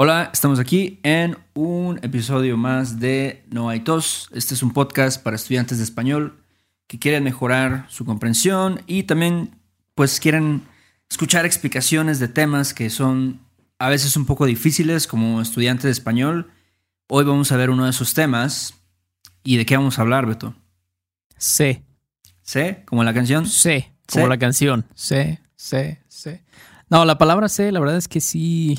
Hola, 0.00 0.30
estamos 0.32 0.60
aquí 0.60 1.00
en 1.02 1.36
un 1.54 1.98
episodio 2.02 2.56
más 2.56 3.00
de 3.00 3.42
No 3.50 3.68
hay 3.68 3.80
tos. 3.80 4.28
Este 4.32 4.54
es 4.54 4.62
un 4.62 4.72
podcast 4.72 5.20
para 5.20 5.34
estudiantes 5.34 5.78
de 5.78 5.82
español 5.82 6.38
que 6.86 7.00
quieren 7.00 7.24
mejorar 7.24 7.84
su 7.88 8.04
comprensión 8.04 8.80
y 8.86 9.02
también 9.02 9.58
pues 9.96 10.20
quieren 10.20 10.62
escuchar 11.10 11.46
explicaciones 11.46 12.20
de 12.20 12.28
temas 12.28 12.74
que 12.74 12.90
son 12.90 13.40
a 13.80 13.88
veces 13.88 14.16
un 14.16 14.24
poco 14.24 14.46
difíciles 14.46 15.08
como 15.08 15.40
estudiante 15.40 15.88
de 15.88 15.92
español. 15.94 16.52
Hoy 17.08 17.24
vamos 17.24 17.50
a 17.50 17.56
ver 17.56 17.68
uno 17.68 17.82
de 17.82 17.90
esos 17.90 18.14
temas. 18.14 18.74
¿Y 19.42 19.56
de 19.56 19.66
qué 19.66 19.76
vamos 19.76 19.98
a 19.98 20.02
hablar, 20.02 20.26
Beto? 20.26 20.54
C. 21.38 21.82
¿C? 22.42 22.84
¿Como 22.84 23.02
la 23.02 23.12
canción? 23.12 23.46
C. 23.46 23.92
Como 24.06 24.28
la 24.28 24.38
canción. 24.38 24.86
C, 24.94 25.40
C, 25.56 26.00
C. 26.06 26.44
No, 26.88 27.04
la 27.04 27.18
palabra 27.18 27.48
C, 27.48 27.72
la 27.72 27.80
verdad 27.80 27.96
es 27.96 28.06
que 28.06 28.20
sí 28.20 28.78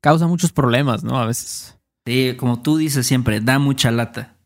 causa 0.00 0.26
muchos 0.26 0.52
problemas, 0.52 1.04
¿no? 1.04 1.18
A 1.18 1.26
veces. 1.26 1.78
Sí, 2.06 2.34
como 2.38 2.62
tú 2.62 2.76
dices 2.76 3.06
siempre, 3.06 3.40
da 3.40 3.58
mucha 3.58 3.90
lata. 3.90 4.36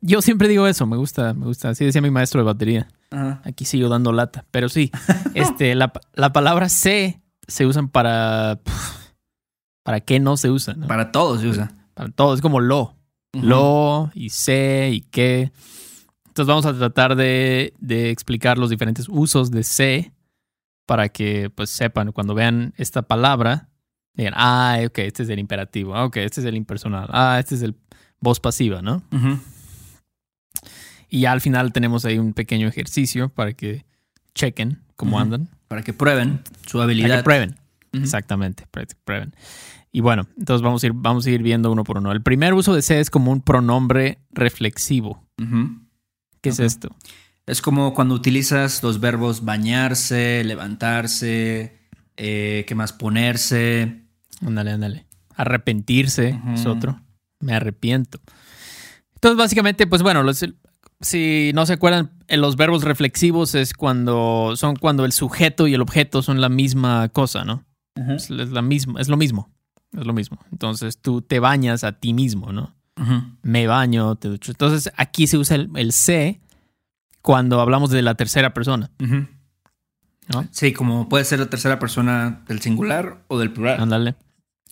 Yo 0.00 0.22
siempre 0.22 0.48
digo 0.48 0.66
eso, 0.66 0.86
me 0.86 0.96
gusta, 0.96 1.34
me 1.34 1.46
gusta. 1.46 1.70
Así 1.70 1.84
decía 1.84 2.00
mi 2.00 2.10
maestro 2.10 2.40
de 2.40 2.46
batería. 2.46 2.88
Ajá. 3.10 3.42
Aquí 3.44 3.64
sigo 3.64 3.88
dando 3.88 4.12
lata. 4.12 4.44
Pero 4.50 4.68
sí, 4.68 4.90
este, 5.34 5.74
la, 5.74 5.92
la 6.14 6.32
palabra 6.32 6.68
C 6.68 7.20
se 7.46 7.66
usan 7.66 7.88
para. 7.88 8.60
¿Para 9.82 10.00
qué 10.00 10.20
no 10.20 10.36
se 10.36 10.48
usa? 10.50 10.74
no? 10.74 10.86
Para 10.86 11.10
todos 11.10 11.40
se 11.40 11.48
usa. 11.48 11.74
Para 11.94 12.10
todo, 12.10 12.34
es 12.34 12.40
como 12.40 12.60
lo. 12.60 12.96
Lo 13.32 14.10
y 14.14 14.30
sé 14.30 14.90
y 14.92 15.00
qué. 15.00 15.52
Entonces 16.26 16.46
vamos 16.46 16.66
a 16.66 16.74
tratar 16.74 17.16
de, 17.16 17.74
de 17.78 18.10
explicar 18.10 18.58
los 18.58 18.70
diferentes 18.70 19.08
usos 19.08 19.50
de 19.50 19.64
sé 19.64 20.12
para 20.86 21.08
que 21.08 21.50
pues 21.50 21.70
sepan 21.70 22.12
cuando 22.12 22.34
vean 22.34 22.74
esta 22.76 23.02
palabra, 23.02 23.68
digan, 24.14 24.34
ah, 24.36 24.78
ok, 24.86 24.98
este 24.98 25.22
es 25.22 25.28
el 25.28 25.38
imperativo, 25.38 25.94
ah, 25.94 26.04
ok, 26.04 26.18
este 26.18 26.40
es 26.40 26.46
el 26.46 26.56
impersonal, 26.56 27.08
ah, 27.12 27.38
este 27.38 27.54
es 27.54 27.62
el 27.62 27.74
voz 28.20 28.40
pasiva, 28.40 28.82
¿no? 28.82 29.02
Y 31.08 31.20
ya 31.20 31.32
al 31.32 31.40
final 31.40 31.72
tenemos 31.72 32.04
ahí 32.04 32.18
un 32.18 32.32
pequeño 32.32 32.68
ejercicio 32.68 33.28
para 33.28 33.52
que 33.52 33.84
chequen 34.34 34.80
cómo 34.96 35.18
andan, 35.20 35.48
Para 35.68 35.82
que 35.82 35.92
prueben 35.92 36.40
su 36.66 36.78
para 36.78 36.84
habilidad. 36.84 37.18
que 37.18 37.22
prueben. 37.24 37.56
Exactamente, 37.92 38.66
para 38.70 38.86
que 38.86 38.94
prueben. 39.04 39.34
Y 39.90 40.00
bueno, 40.00 40.26
entonces 40.38 40.62
vamos 40.62 40.82
a 40.82 40.86
ir, 40.86 40.92
vamos 40.94 41.26
a 41.26 41.30
ir 41.30 41.42
viendo 41.42 41.70
uno 41.70 41.84
por 41.84 41.98
uno. 41.98 42.12
El 42.12 42.22
primer 42.22 42.54
uso 42.54 42.74
de 42.74 42.80
sé 42.80 43.00
es 43.00 43.10
como 43.10 43.30
un 43.30 43.42
pronombre 43.42 44.18
reflexivo. 44.30 45.22
¿Qué 46.40 46.48
es 46.48 46.60
esto? 46.60 46.96
Es 47.44 47.60
como 47.60 47.92
cuando 47.92 48.14
utilizas 48.14 48.82
los 48.82 49.00
verbos 49.00 49.44
bañarse, 49.44 50.44
levantarse, 50.44 51.76
eh, 52.16 52.64
¿qué 52.66 52.74
más? 52.74 52.92
Ponerse. 52.94 54.01
Ándale, 54.46 54.72
ándale. 54.72 55.06
Arrepentirse 55.36 56.38
es 56.54 56.66
otro. 56.66 57.00
Me 57.40 57.54
arrepiento. 57.54 58.18
Entonces, 59.14 59.38
básicamente, 59.38 59.86
pues 59.86 60.02
bueno, 60.02 60.22
los- 60.22 60.44
si 61.00 61.50
no 61.54 61.66
se 61.66 61.72
acuerdan, 61.72 62.10
los 62.28 62.56
verbos 62.56 62.84
reflexivos 62.84 63.54
es 63.54 63.72
cuando 63.74 64.52
son 64.56 64.76
cuando 64.76 65.04
el 65.04 65.12
sujeto 65.12 65.66
y 65.66 65.74
el 65.74 65.80
objeto 65.80 66.22
son 66.22 66.40
la 66.40 66.48
misma 66.48 67.08
cosa, 67.08 67.44
¿no? 67.44 67.64
Es, 68.14 68.30
es 68.30 68.50
la 68.50 68.62
misma, 68.62 69.00
es 69.00 69.08
lo 69.08 69.16
mismo. 69.16 69.50
Es 69.96 70.06
lo 70.06 70.12
mismo. 70.12 70.38
Entonces 70.50 70.98
tú 70.98 71.20
te 71.22 71.38
bañas 71.40 71.84
a 71.84 71.92
ti 71.92 72.14
mismo, 72.14 72.52
¿no? 72.52 72.74
Ujú. 73.00 73.22
Me 73.42 73.66
baño, 73.66 74.14
te 74.16 74.28
ducho. 74.28 74.52
Entonces 74.52 74.90
aquí 74.96 75.26
se 75.26 75.36
usa 75.38 75.56
el, 75.56 75.70
el 75.76 75.92
se 75.92 76.40
cuando 77.20 77.60
hablamos 77.60 77.90
de 77.90 78.02
la 78.02 78.14
tercera 78.14 78.54
persona. 78.54 78.90
Sí, 80.50 80.72
como 80.72 81.08
puede 81.08 81.24
ser 81.24 81.40
la 81.40 81.46
tercera 81.50 81.78
persona 81.78 82.42
del 82.48 82.60
singular 82.60 83.22
o 83.28 83.38
del 83.38 83.52
plural. 83.52 83.80
Ándale. 83.80 84.14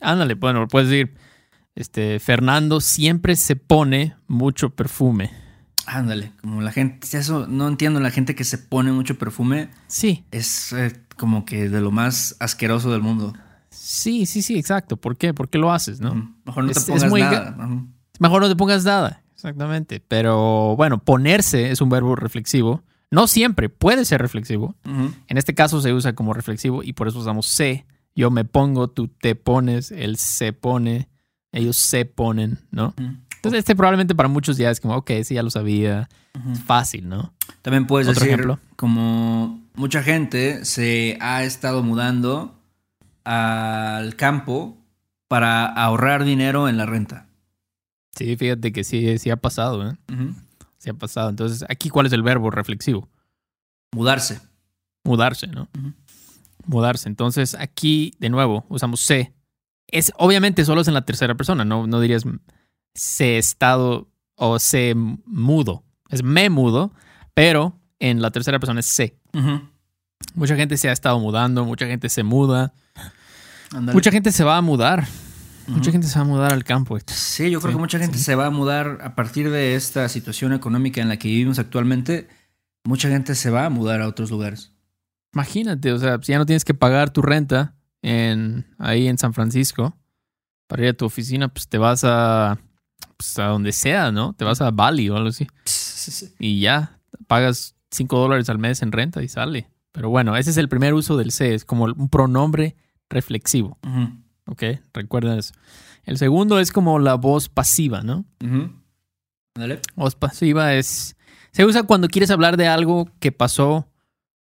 Ándale, 0.00 0.34
bueno, 0.34 0.66
puedes 0.68 0.88
decir, 0.88 1.14
este, 1.74 2.18
Fernando 2.20 2.80
siempre 2.80 3.36
se 3.36 3.56
pone 3.56 4.14
mucho 4.26 4.70
perfume. 4.70 5.30
Ándale, 5.86 6.32
como 6.40 6.60
la 6.62 6.72
gente, 6.72 7.06
eso 7.16 7.46
no 7.48 7.66
entiendo, 7.68 8.00
la 8.00 8.10
gente 8.10 8.34
que 8.34 8.44
se 8.44 8.58
pone 8.58 8.92
mucho 8.92 9.18
perfume 9.18 9.70
Sí, 9.88 10.24
es 10.30 10.72
eh, 10.72 10.92
como 11.16 11.44
que 11.44 11.68
de 11.68 11.80
lo 11.80 11.90
más 11.90 12.36
asqueroso 12.38 12.92
del 12.92 13.00
mundo. 13.02 13.32
sí, 13.70 14.26
sí, 14.26 14.42
sí, 14.42 14.58
exacto. 14.58 14.96
¿Por 14.96 15.16
qué? 15.16 15.34
¿Por 15.34 15.48
qué 15.48 15.58
lo 15.58 15.72
haces, 15.72 16.00
no? 16.00 16.12
Ujú. 16.12 16.34
Mejor 16.44 16.64
no 16.64 16.70
Es- 16.70 16.84
te 16.84 16.92
pongas 16.92 17.10
muy 17.10 17.20
nada. 17.22 17.56
Mejor 18.18 18.42
no 18.42 18.48
te 18.48 18.56
pongas 18.56 18.84
nada. 18.84 19.22
Exactamente. 19.34 20.00
Pero 20.06 20.76
bueno, 20.76 21.02
ponerse 21.02 21.70
es 21.70 21.80
un 21.80 21.88
verbo 21.88 22.14
reflexivo. 22.14 22.82
No 23.10 23.26
siempre 23.26 23.68
puede 23.70 24.04
ser 24.04 24.20
reflexivo. 24.20 24.76
En 24.84 25.38
este 25.38 25.54
caso 25.54 25.80
se 25.80 25.92
usa 25.92 26.12
como 26.14 26.34
reflexivo 26.34 26.82
y 26.84 26.92
por 26.92 27.08
eso 27.08 27.18
usamos 27.18 27.46
se. 27.46 27.86
Yo 28.20 28.30
me 28.30 28.44
pongo, 28.44 28.88
tú 28.88 29.08
te 29.08 29.34
pones, 29.34 29.90
él 29.90 30.18
se 30.18 30.52
pone, 30.52 31.08
ellos 31.52 31.78
se 31.78 32.04
ponen, 32.04 32.58
¿no? 32.70 32.92
Entonces 32.98 33.60
este 33.60 33.74
probablemente 33.74 34.14
para 34.14 34.28
muchos 34.28 34.58
ya 34.58 34.70
es 34.70 34.78
como, 34.78 34.94
ok, 34.94 35.10
sí, 35.24 35.36
ya 35.36 35.42
lo 35.42 35.48
sabía. 35.48 36.06
Es 36.52 36.62
fácil, 36.62 37.08
¿no? 37.08 37.32
También 37.62 37.86
puedes 37.86 38.06
Otro 38.08 38.20
decir, 38.20 38.34
ejemplo. 38.34 38.60
como 38.76 39.62
mucha 39.74 40.02
gente 40.02 40.66
se 40.66 41.16
ha 41.22 41.44
estado 41.44 41.82
mudando 41.82 42.60
al 43.24 44.16
campo 44.16 44.76
para 45.26 45.64
ahorrar 45.64 46.24
dinero 46.24 46.68
en 46.68 46.76
la 46.76 46.84
renta. 46.84 47.26
Sí, 48.14 48.36
fíjate 48.36 48.70
que 48.70 48.84
sí, 48.84 49.16
sí 49.16 49.30
ha 49.30 49.36
pasado, 49.36 49.88
¿eh? 49.88 49.96
Sí 50.76 50.90
ha 50.90 50.94
pasado. 50.94 51.30
Entonces, 51.30 51.64
aquí, 51.70 51.88
¿cuál 51.88 52.04
es 52.04 52.12
el 52.12 52.22
verbo 52.22 52.50
reflexivo? 52.50 53.08
Mudarse. 53.92 54.42
Mudarse, 55.04 55.46
¿no? 55.46 55.68
Mudarse. 56.66 57.08
Entonces, 57.08 57.54
aquí, 57.54 58.12
de 58.18 58.28
nuevo, 58.30 58.64
usamos 58.68 59.00
se. 59.00 59.32
Es, 59.88 60.12
obviamente, 60.16 60.64
solo 60.64 60.80
es 60.82 60.88
en 60.88 60.94
la 60.94 61.04
tercera 61.04 61.34
persona, 61.34 61.64
no, 61.64 61.86
no 61.86 62.00
dirías 62.00 62.24
se 62.94 63.38
estado 63.38 64.08
o 64.36 64.58
se 64.58 64.94
mudo. 64.94 65.84
Es 66.10 66.22
me 66.22 66.48
mudo, 66.50 66.92
pero 67.34 67.78
en 67.98 68.20
la 68.22 68.30
tercera 68.30 68.58
persona 68.58 68.80
es 68.80 68.86
se. 68.86 69.18
Mucha 70.34 70.56
gente 70.56 70.76
se 70.76 70.88
ha 70.88 70.92
estado 70.92 71.18
mudando, 71.18 71.64
mucha 71.64 71.86
gente 71.86 72.08
se 72.08 72.22
muda, 72.22 72.72
mucha 73.72 74.10
gente 74.10 74.32
se 74.32 74.44
va 74.44 74.56
a 74.56 74.60
mudar, 74.62 75.06
mucha 75.66 75.90
gente 75.92 76.06
se 76.08 76.18
va 76.18 76.24
a 76.24 76.28
mudar 76.28 76.52
al 76.52 76.64
campo. 76.64 76.98
Sí, 77.06 77.50
yo 77.50 77.60
creo 77.60 77.70
Sí, 77.72 77.76
que 77.76 77.80
mucha 77.80 77.98
gente 77.98 78.18
sí. 78.18 78.24
se 78.24 78.34
va 78.34 78.46
a 78.46 78.50
mudar 78.50 78.98
a 79.02 79.14
partir 79.14 79.50
de 79.50 79.74
esta 79.74 80.08
situación 80.08 80.52
económica 80.52 81.00
en 81.00 81.08
la 81.08 81.16
que 81.16 81.28
vivimos 81.28 81.58
actualmente. 81.58 82.28
Mucha 82.84 83.08
gente 83.08 83.34
se 83.34 83.50
va 83.50 83.66
a 83.66 83.70
mudar 83.70 84.00
a 84.02 84.08
otros 84.08 84.30
lugares. 84.30 84.72
Imagínate, 85.32 85.92
o 85.92 85.98
sea, 85.98 86.18
si 86.22 86.32
ya 86.32 86.38
no 86.38 86.46
tienes 86.46 86.64
que 86.64 86.74
pagar 86.74 87.10
tu 87.10 87.22
renta 87.22 87.74
en, 88.02 88.66
ahí 88.78 89.06
en 89.06 89.18
San 89.18 89.32
Francisco 89.32 89.96
para 90.66 90.82
ir 90.82 90.88
a 90.90 90.94
tu 90.94 91.04
oficina, 91.04 91.48
pues 91.48 91.68
te 91.68 91.78
vas 91.78 92.02
a, 92.04 92.58
pues 93.16 93.38
a 93.38 93.46
donde 93.46 93.72
sea, 93.72 94.10
¿no? 94.12 94.32
Te 94.34 94.44
vas 94.44 94.60
a 94.60 94.70
Bali 94.70 95.08
o 95.08 95.16
algo 95.16 95.28
así. 95.28 95.46
Y 96.38 96.60
ya, 96.60 96.98
pagas 97.26 97.76
5 97.90 98.18
dólares 98.18 98.48
al 98.48 98.58
mes 98.58 98.82
en 98.82 98.92
renta 98.92 99.22
y 99.22 99.28
sale. 99.28 99.70
Pero 99.92 100.10
bueno, 100.10 100.36
ese 100.36 100.50
es 100.50 100.56
el 100.56 100.68
primer 100.68 100.94
uso 100.94 101.16
del 101.16 101.32
se, 101.32 101.54
es 101.54 101.64
como 101.64 101.84
un 101.84 102.08
pronombre 102.08 102.76
reflexivo, 103.08 103.78
Ujú. 103.84 104.10
¿ok? 104.46 104.62
Recuerda 104.94 105.36
eso. 105.36 105.52
El 106.04 106.16
segundo 106.18 106.58
es 106.60 106.72
como 106.72 106.98
la 106.98 107.14
voz 107.14 107.48
pasiva, 107.48 108.02
¿no? 108.02 108.24
Ándale. 109.54 109.80
Voz 109.96 110.14
pasiva 110.14 110.74
es. 110.74 111.16
Se 111.52 111.64
usa 111.64 111.82
cuando 111.82 112.08
quieres 112.08 112.30
hablar 112.30 112.56
de 112.56 112.68
algo 112.68 113.10
que 113.18 113.32
pasó, 113.32 113.88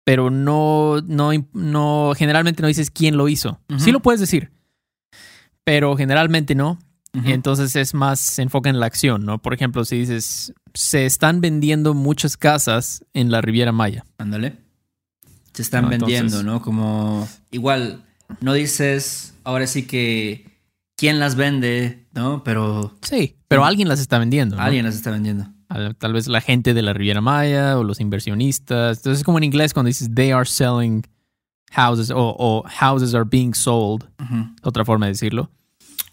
pero 0.06 0.30
no, 0.30 1.00
no, 1.04 1.30
no 1.52 2.12
generalmente 2.16 2.62
no 2.62 2.68
dices 2.68 2.92
quién 2.92 3.16
lo 3.16 3.28
hizo. 3.28 3.60
Sí 3.76 3.90
lo 3.90 4.00
puedes 4.00 4.20
decir, 4.20 4.52
pero 5.64 5.96
generalmente 5.96 6.54
no. 6.54 6.78
Y 7.24 7.32
entonces 7.32 7.74
es 7.76 7.92
más, 7.94 8.20
se 8.20 8.42
enfoca 8.42 8.68
en 8.70 8.78
la 8.78 8.84
acción, 8.86 9.24
¿no? 9.24 9.40
Por 9.40 9.54
ejemplo, 9.54 9.84
si 9.86 9.98
dices, 9.98 10.52
se 10.74 11.06
están 11.06 11.40
vendiendo 11.40 11.94
muchas 11.94 12.36
casas 12.36 13.04
en 13.14 13.30
la 13.30 13.40
Riviera 13.40 13.72
Maya. 13.72 14.04
Ándale. 14.18 14.58
Se 15.54 15.62
están 15.62 15.84
No, 15.84 15.88
vendiendo, 15.90 16.40
entonces- 16.40 16.44
¿no? 16.44 16.60
Como 16.60 17.26
igual, 17.50 18.04
no 18.42 18.52
dices 18.52 19.32
ahora 19.44 19.66
sí 19.66 19.86
que 19.86 20.60
quién 20.94 21.18
las 21.18 21.36
vende, 21.36 22.06
¿no? 22.12 22.44
Pero 22.44 22.94
Sí, 23.00 23.36
pero 23.48 23.64
alguien 23.64 23.88
las 23.88 23.98
está 24.00 24.18
vendiendo. 24.18 24.56
¿no? 24.56 24.62
alguien 24.62 24.84
las 24.84 24.94
está 24.94 25.10
vendiendo. 25.10 25.46
Al- 25.68 25.96
Tal 25.96 26.12
vez 26.12 26.28
la 26.28 26.40
gente 26.40 26.74
de 26.74 26.82
la 26.82 26.92
Riviera 26.92 27.20
Maya 27.20 27.78
o 27.78 27.84
los 27.84 28.00
inversionistas. 28.00 28.98
Entonces 28.98 29.20
es 29.20 29.24
como 29.24 29.38
en 29.38 29.44
inglés 29.44 29.72
cuando 29.74 29.88
dices, 29.88 30.10
they 30.14 30.30
are 30.30 30.46
selling 30.46 31.02
houses 31.72 32.10
o, 32.10 32.34
o 32.38 32.62
houses 32.68 33.14
are 33.14 33.24
being 33.28 33.52
sold. 33.54 34.04
Otra 34.62 34.84
forma 34.84 35.06
de 35.06 35.12
decirlo. 35.12 35.50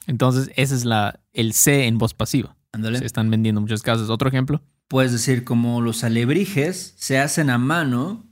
Entonces, 0.07 0.51
ese 0.55 0.75
es 0.75 0.83
la, 0.85 1.19
el 1.31 1.53
C 1.53 1.85
en 1.87 1.97
voz 1.97 2.13
pasiva. 2.13 2.55
Ándale. 2.73 2.99
Se 2.99 3.05
están 3.05 3.29
vendiendo 3.29 3.61
muchas 3.61 3.81
casas. 3.81 4.09
Otro 4.09 4.27
ejemplo. 4.27 4.61
Puedes 4.89 5.11
decir 5.11 5.43
como 5.45 5.79
los 5.81 6.03
alebrijes 6.03 6.93
se 6.97 7.19
hacen 7.19 7.49
a 7.49 7.57
mano 7.57 8.25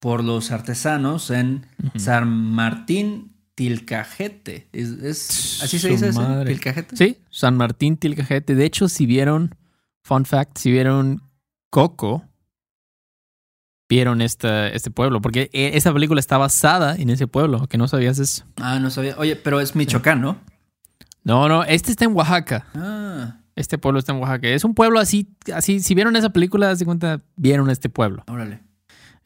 por 0.00 0.22
los 0.22 0.50
artesanos 0.50 1.30
en. 1.30 1.66
San 1.96 2.28
Martín 2.28 3.32
Tilcajete. 3.54 4.68
¿Es, 4.72 4.88
es- 4.90 5.62
así 5.62 5.78
se 5.78 5.88
dice. 5.90 6.10
¿Tilcajete? 6.46 6.96
Sí, 6.96 7.16
San 7.30 7.56
Martín 7.56 7.96
Tilcajete. 7.96 8.54
De 8.54 8.64
hecho, 8.64 8.88
si 8.88 9.06
vieron, 9.06 9.54
fun 10.04 10.24
fact, 10.24 10.58
si 10.58 10.70
vieron 10.70 11.22
Coco, 11.70 12.22
vieron 13.88 14.22
esta, 14.22 14.68
este 14.68 14.90
pueblo, 14.90 15.20
porque 15.20 15.50
eh, 15.52 15.72
esa 15.74 15.92
película 15.92 16.20
está 16.20 16.38
basada 16.38 16.94
en 16.96 17.10
ese 17.10 17.26
pueblo, 17.26 17.66
que 17.66 17.78
no 17.78 17.88
sabías 17.88 18.18
eso. 18.18 18.44
Ah, 18.56 18.78
no 18.78 18.90
sabía. 18.90 19.14
Oye, 19.18 19.36
pero 19.36 19.60
es 19.60 19.74
Michoacán, 19.76 20.20
¿no? 20.20 20.38
No, 21.22 21.48
no, 21.48 21.64
este 21.64 21.90
está 21.90 22.04
en 22.04 22.14
Oaxaca. 22.14 22.66
Ah, 22.74 23.40
Este 23.56 23.78
pueblo 23.78 23.98
está 23.98 24.12
en 24.12 24.18
Oaxaca. 24.20 24.48
Es 24.48 24.64
un 24.64 24.74
pueblo 24.74 24.98
así, 25.00 25.28
así. 25.54 25.80
Si 25.80 25.94
vieron 25.94 26.16
esa 26.16 26.30
película, 26.30 26.74
se 26.76 26.84
cuenta, 26.84 27.22
vieron 27.36 27.70
este 27.70 27.88
pueblo. 27.88 28.24
órale. 28.28 28.60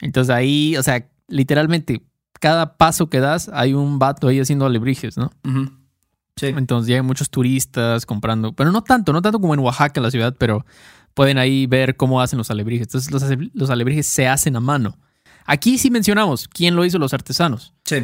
Entonces 0.00 0.32
ahí, 0.34 0.76
o 0.76 0.82
sea, 0.82 1.08
literalmente, 1.26 2.02
cada 2.40 2.76
paso 2.76 3.08
que 3.10 3.18
das, 3.20 3.50
hay 3.52 3.74
un 3.74 3.98
vato 3.98 4.28
ahí 4.28 4.38
haciendo 4.38 4.64
alebrijes, 4.66 5.16
¿no? 5.16 5.32
Ujú. 5.44 5.72
Sí. 6.38 6.46
Entonces 6.46 6.88
llegan 6.88 7.06
muchos 7.06 7.30
turistas 7.30 8.06
comprando, 8.06 8.52
pero 8.52 8.72
no 8.72 8.82
tanto, 8.82 9.12
no 9.12 9.20
tanto 9.22 9.40
como 9.40 9.54
en 9.54 9.60
Oaxaca, 9.60 10.00
la 10.00 10.10
ciudad, 10.10 10.34
pero 10.38 10.64
pueden 11.14 11.38
ahí 11.38 11.66
ver 11.66 11.96
cómo 11.96 12.20
hacen 12.20 12.36
los 12.38 12.50
alebrijes. 12.50 12.86
Entonces 12.88 13.10
los, 13.10 13.22
ale- 13.22 13.50
los 13.54 13.70
alebrijes 13.70 14.06
se 14.06 14.28
hacen 14.28 14.56
a 14.56 14.60
mano. 14.60 14.96
Aquí 15.44 15.78
sí 15.78 15.90
mencionamos 15.90 16.46
quién 16.48 16.76
lo 16.76 16.84
hizo, 16.84 16.98
los 16.98 17.14
artesanos. 17.14 17.72
Sí. 17.84 17.96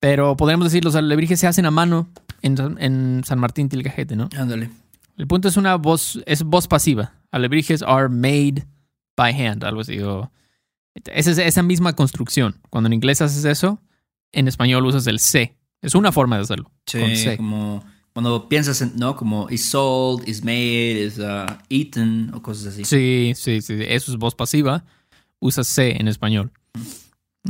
Pero 0.00 0.36
podríamos 0.36 0.66
decir 0.66 0.84
los 0.84 0.94
alebrijes 0.94 1.40
se 1.40 1.46
hacen 1.46 1.66
a 1.66 1.70
mano 1.70 2.08
en, 2.42 2.56
San- 2.56 2.76
en 2.80 3.22
San 3.24 3.38
Martín 3.38 3.68
Tilcajete, 3.68 4.16
¿no? 4.16 4.28
Ándale. 4.36 4.70
El 5.16 5.26
punto 5.26 5.48
es 5.48 5.56
una 5.56 5.76
voz, 5.76 6.20
es 6.26 6.42
voz 6.42 6.66
pasiva. 6.66 7.12
Alebrijes 7.30 7.82
are 7.82 8.08
made 8.08 8.66
by 9.16 9.32
hand, 9.32 9.64
algo 9.64 9.80
así. 9.82 9.98
o- 10.00 10.30
esa 11.12 11.30
es 11.32 11.38
esa 11.38 11.62
misma 11.62 11.92
construcción. 11.94 12.56
Cuando 12.70 12.86
en 12.88 12.92
inglés 12.92 13.20
haces 13.22 13.44
eso, 13.44 13.80
en 14.32 14.46
español 14.48 14.84
usas 14.86 15.06
el 15.06 15.18
C. 15.20 15.56
Es 15.84 15.94
una 15.94 16.12
forma 16.12 16.36
de 16.36 16.42
hacerlo. 16.42 16.70
Sí, 16.86 16.98
con 16.98 17.14
C. 17.14 17.36
como 17.36 17.84
cuando 18.14 18.48
piensas 18.48 18.80
en, 18.80 18.92
¿no? 18.96 19.16
Como 19.16 19.50
is 19.50 19.68
sold, 19.68 20.26
is 20.26 20.42
made, 20.42 21.04
is 21.04 21.18
uh, 21.18 21.46
eaten 21.68 22.30
o 22.32 22.40
cosas 22.40 22.68
así. 22.72 22.84
Sí, 22.84 23.32
sí, 23.36 23.60
sí. 23.60 23.76
Eso 23.86 24.12
es 24.12 24.16
voz 24.16 24.34
pasiva. 24.34 24.84
Usas 25.40 25.66
C 25.66 25.96
en 26.00 26.08
español. 26.08 26.52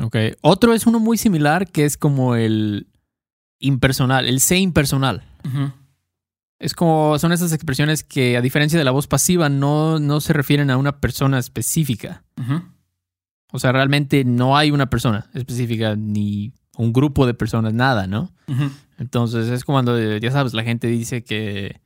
Ok. 0.03 0.17
Otro 0.41 0.75
es 0.75 0.87
uno 0.87 0.99
muy 0.99 1.17
similar 1.17 1.71
que 1.71 1.85
es 1.85 1.97
como 1.97 2.35
el 2.35 2.89
impersonal, 3.61 4.27
el 4.27 4.41
C 4.41 4.59
impersonal. 4.59 5.23
Es 6.59 6.75
como, 6.75 7.19
son 7.19 7.33
esas 7.33 7.53
expresiones 7.53 8.03
que 8.03 8.37
a 8.37 8.41
diferencia 8.41 8.79
de 8.79 8.85
la 8.85 8.91
voz 8.91 9.07
pasiva 9.07 9.49
no, 9.49 9.99
no 9.99 10.21
se 10.21 10.33
refieren 10.33 10.71
a 10.71 10.77
una 10.77 10.99
persona 10.99 11.39
específica. 11.39 12.25
O 13.53 13.59
sea, 13.61 13.71
realmente 13.71 14.25
no 14.25 14.57
hay 14.57 14.73
una 14.73 14.91
persona 14.91 15.31
específica 15.35 15.95
ni 15.95 16.53
un 16.77 16.93
grupo 16.93 17.27
de 17.27 17.35
personas, 17.35 17.73
nada, 17.75 18.07
¿no? 18.07 18.33
Entonces 18.99 19.49
es 19.49 19.65
cuando, 19.65 19.99
eh, 19.99 20.21
ya 20.21 20.31
sabes, 20.31 20.55
la 20.55 20.63
gente 20.63 20.87
dice 20.89 21.25
que, 21.25 21.81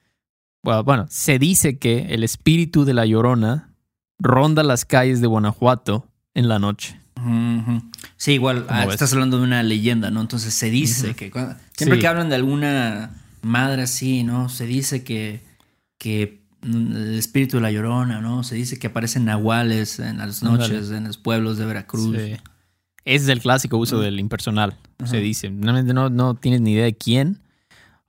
bueno, 0.63 0.85
bueno, 0.85 1.07
se 1.09 1.39
dice 1.39 1.79
que 1.79 2.15
el 2.15 2.23
espíritu 2.25 2.85
de 2.85 2.95
la 2.95 3.07
llorona 3.07 3.71
ronda 4.19 4.63
las 4.63 4.85
calles 4.85 5.21
de 5.21 5.27
Guanajuato 5.27 6.07
en 6.35 6.49
la 6.49 6.59
noche. 6.59 6.99
Sí, 8.17 8.33
igual 8.33 8.67
¿Cómo 8.67 8.79
ah, 8.79 8.85
estás 8.91 9.13
hablando 9.13 9.39
de 9.39 9.45
una 9.45 9.63
leyenda, 9.63 10.11
¿no? 10.11 10.21
Entonces 10.21 10.55
se 10.55 10.71
dice 10.71 11.15
que 11.15 11.31
cuando- 11.31 11.57
siempre 11.77 11.97
Sí. 11.99 12.01
que 12.03 12.07
hablan 12.07 12.29
de 12.29 12.37
alguna 12.37 13.11
madre 13.43 13.83
así, 13.83 14.23
¿no? 14.23 14.49
Se 14.49 14.67
dice 14.67 15.03
que, 15.05 15.41
que 15.99 16.41
mm, 16.63 16.93
el 16.97 17.19
espíritu 17.19 17.57
de 17.57 17.63
la 17.63 17.73
llorona, 17.73 18.21
¿no? 18.21 18.43
Se 18.45 18.55
dice 18.55 18.79
que 18.79 18.89
aparecen 18.89 19.25
nahuales 19.25 19.99
en 19.99 20.19
las 20.19 20.43
noches 20.43 20.91
en 20.91 21.05
los 21.05 21.19
pueblos 21.19 21.59
de 21.59 21.67
Veracruz. 21.67 22.17
Sí. 22.17 22.37
Ese 23.09 23.25
es 23.25 23.29
el 23.31 23.41
clásico 23.41 23.79
uso 23.79 24.01
del 24.01 24.21
impersonal, 24.21 24.75
se 25.05 25.19
dice. 25.19 25.49
Realmente 25.49 25.95
no, 25.95 26.11
no 26.11 26.35
tienes 26.35 26.61
ni 26.61 26.73
idea 26.73 26.85
de 26.85 26.95
quién. 26.95 27.41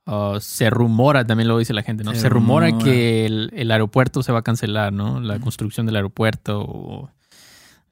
Uh, 0.06 0.40
se 0.40 0.68
rumora, 0.70 1.24
también 1.26 1.48
lo 1.48 1.56
dice 1.58 1.72
la 1.72 1.82
gente, 1.82 2.04
¿no? 2.04 2.12
Se 2.12 2.20
Se, 2.20 2.28
rumora, 2.28 2.66
rumora. 2.68 2.84
que 2.84 3.24
el, 3.26 3.50
el 3.54 3.70
aeropuerto 3.70 4.22
se 4.22 4.32
va 4.32 4.40
a 4.40 4.42
cancelar, 4.42 4.92
¿no? 4.92 5.20
La 5.20 5.38
construcción 5.38 5.86
del 5.86 5.96
aeropuerto. 5.96 6.60
O, 6.62 7.10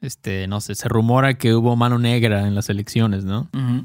este, 0.01 0.47
no 0.49 0.61
sé, 0.61 0.75
se 0.75 0.89
rumora 0.89 1.35
que 1.35 1.55
hubo 1.55 1.77
mano 1.77 1.99
negra 1.99 2.47
en 2.47 2.55
las 2.55 2.69
elecciones, 2.69 3.25
¿no? 3.25 3.49
Ah. 3.55 3.83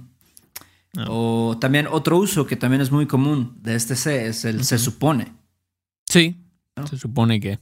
O 1.08 1.58
también 1.60 1.88
otro 1.90 2.18
uso 2.18 2.46
que 2.46 2.56
también 2.56 2.82
es 2.82 2.92
muy 2.92 3.08
común 3.08 3.58
de 3.62 3.76
este 3.76 3.96
se 3.96 4.28
es 4.28 4.46
el 4.46 4.64
se 4.64 4.78
supone. 4.78 5.34
Sí. 6.06 6.38
¿No? 6.76 6.88
Se 6.88 6.98
supone 6.98 7.40
que. 7.40 7.60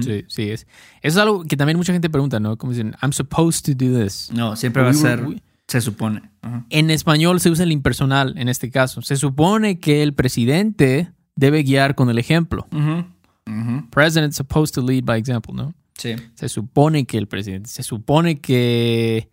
Sí, 0.00 0.24
sí. 0.28 0.50
Es, 0.50 0.62
eso 0.62 0.66
es 1.02 1.16
algo 1.18 1.44
que 1.44 1.56
también 1.56 1.76
mucha 1.76 1.92
gente 1.92 2.08
pregunta, 2.10 2.40
¿no? 2.40 2.56
Como 2.56 2.72
dicen, 2.72 2.94
I'm 3.02 3.12
supposed 3.12 3.62
to 3.64 3.72
do 3.84 4.02
this. 4.02 4.30
No, 4.32 4.56
siempre 4.56 4.82
va 4.82 4.90
a 4.90 4.94
ser 4.94 5.24
we- 5.24 5.42
se 5.68 5.80
supone. 5.80 6.22
En 6.70 6.90
español 6.90 7.40
se 7.40 7.50
usa 7.50 7.64
el 7.64 7.72
impersonal 7.72 8.34
en 8.38 8.48
este 8.48 8.70
caso. 8.70 9.02
Se 9.02 9.16
supone 9.16 9.78
que 9.80 10.02
el 10.02 10.14
presidente 10.14 11.12
debe 11.36 11.62
guiar 11.62 11.94
con 11.94 12.08
el 12.10 12.18
ejemplo. 12.18 12.66
Ujú. 12.72 13.88
President 13.90 14.32
supposed 14.32 14.74
to 14.74 14.82
lead 14.82 15.04
by 15.04 15.18
example, 15.18 15.52
¿no? 15.54 15.74
Sí. 15.96 16.14
Se 16.34 16.48
supone 16.48 17.04
que 17.06 17.18
el 17.18 17.28
presidente, 17.28 17.68
se 17.68 17.82
supone 17.82 18.40
que, 18.40 19.28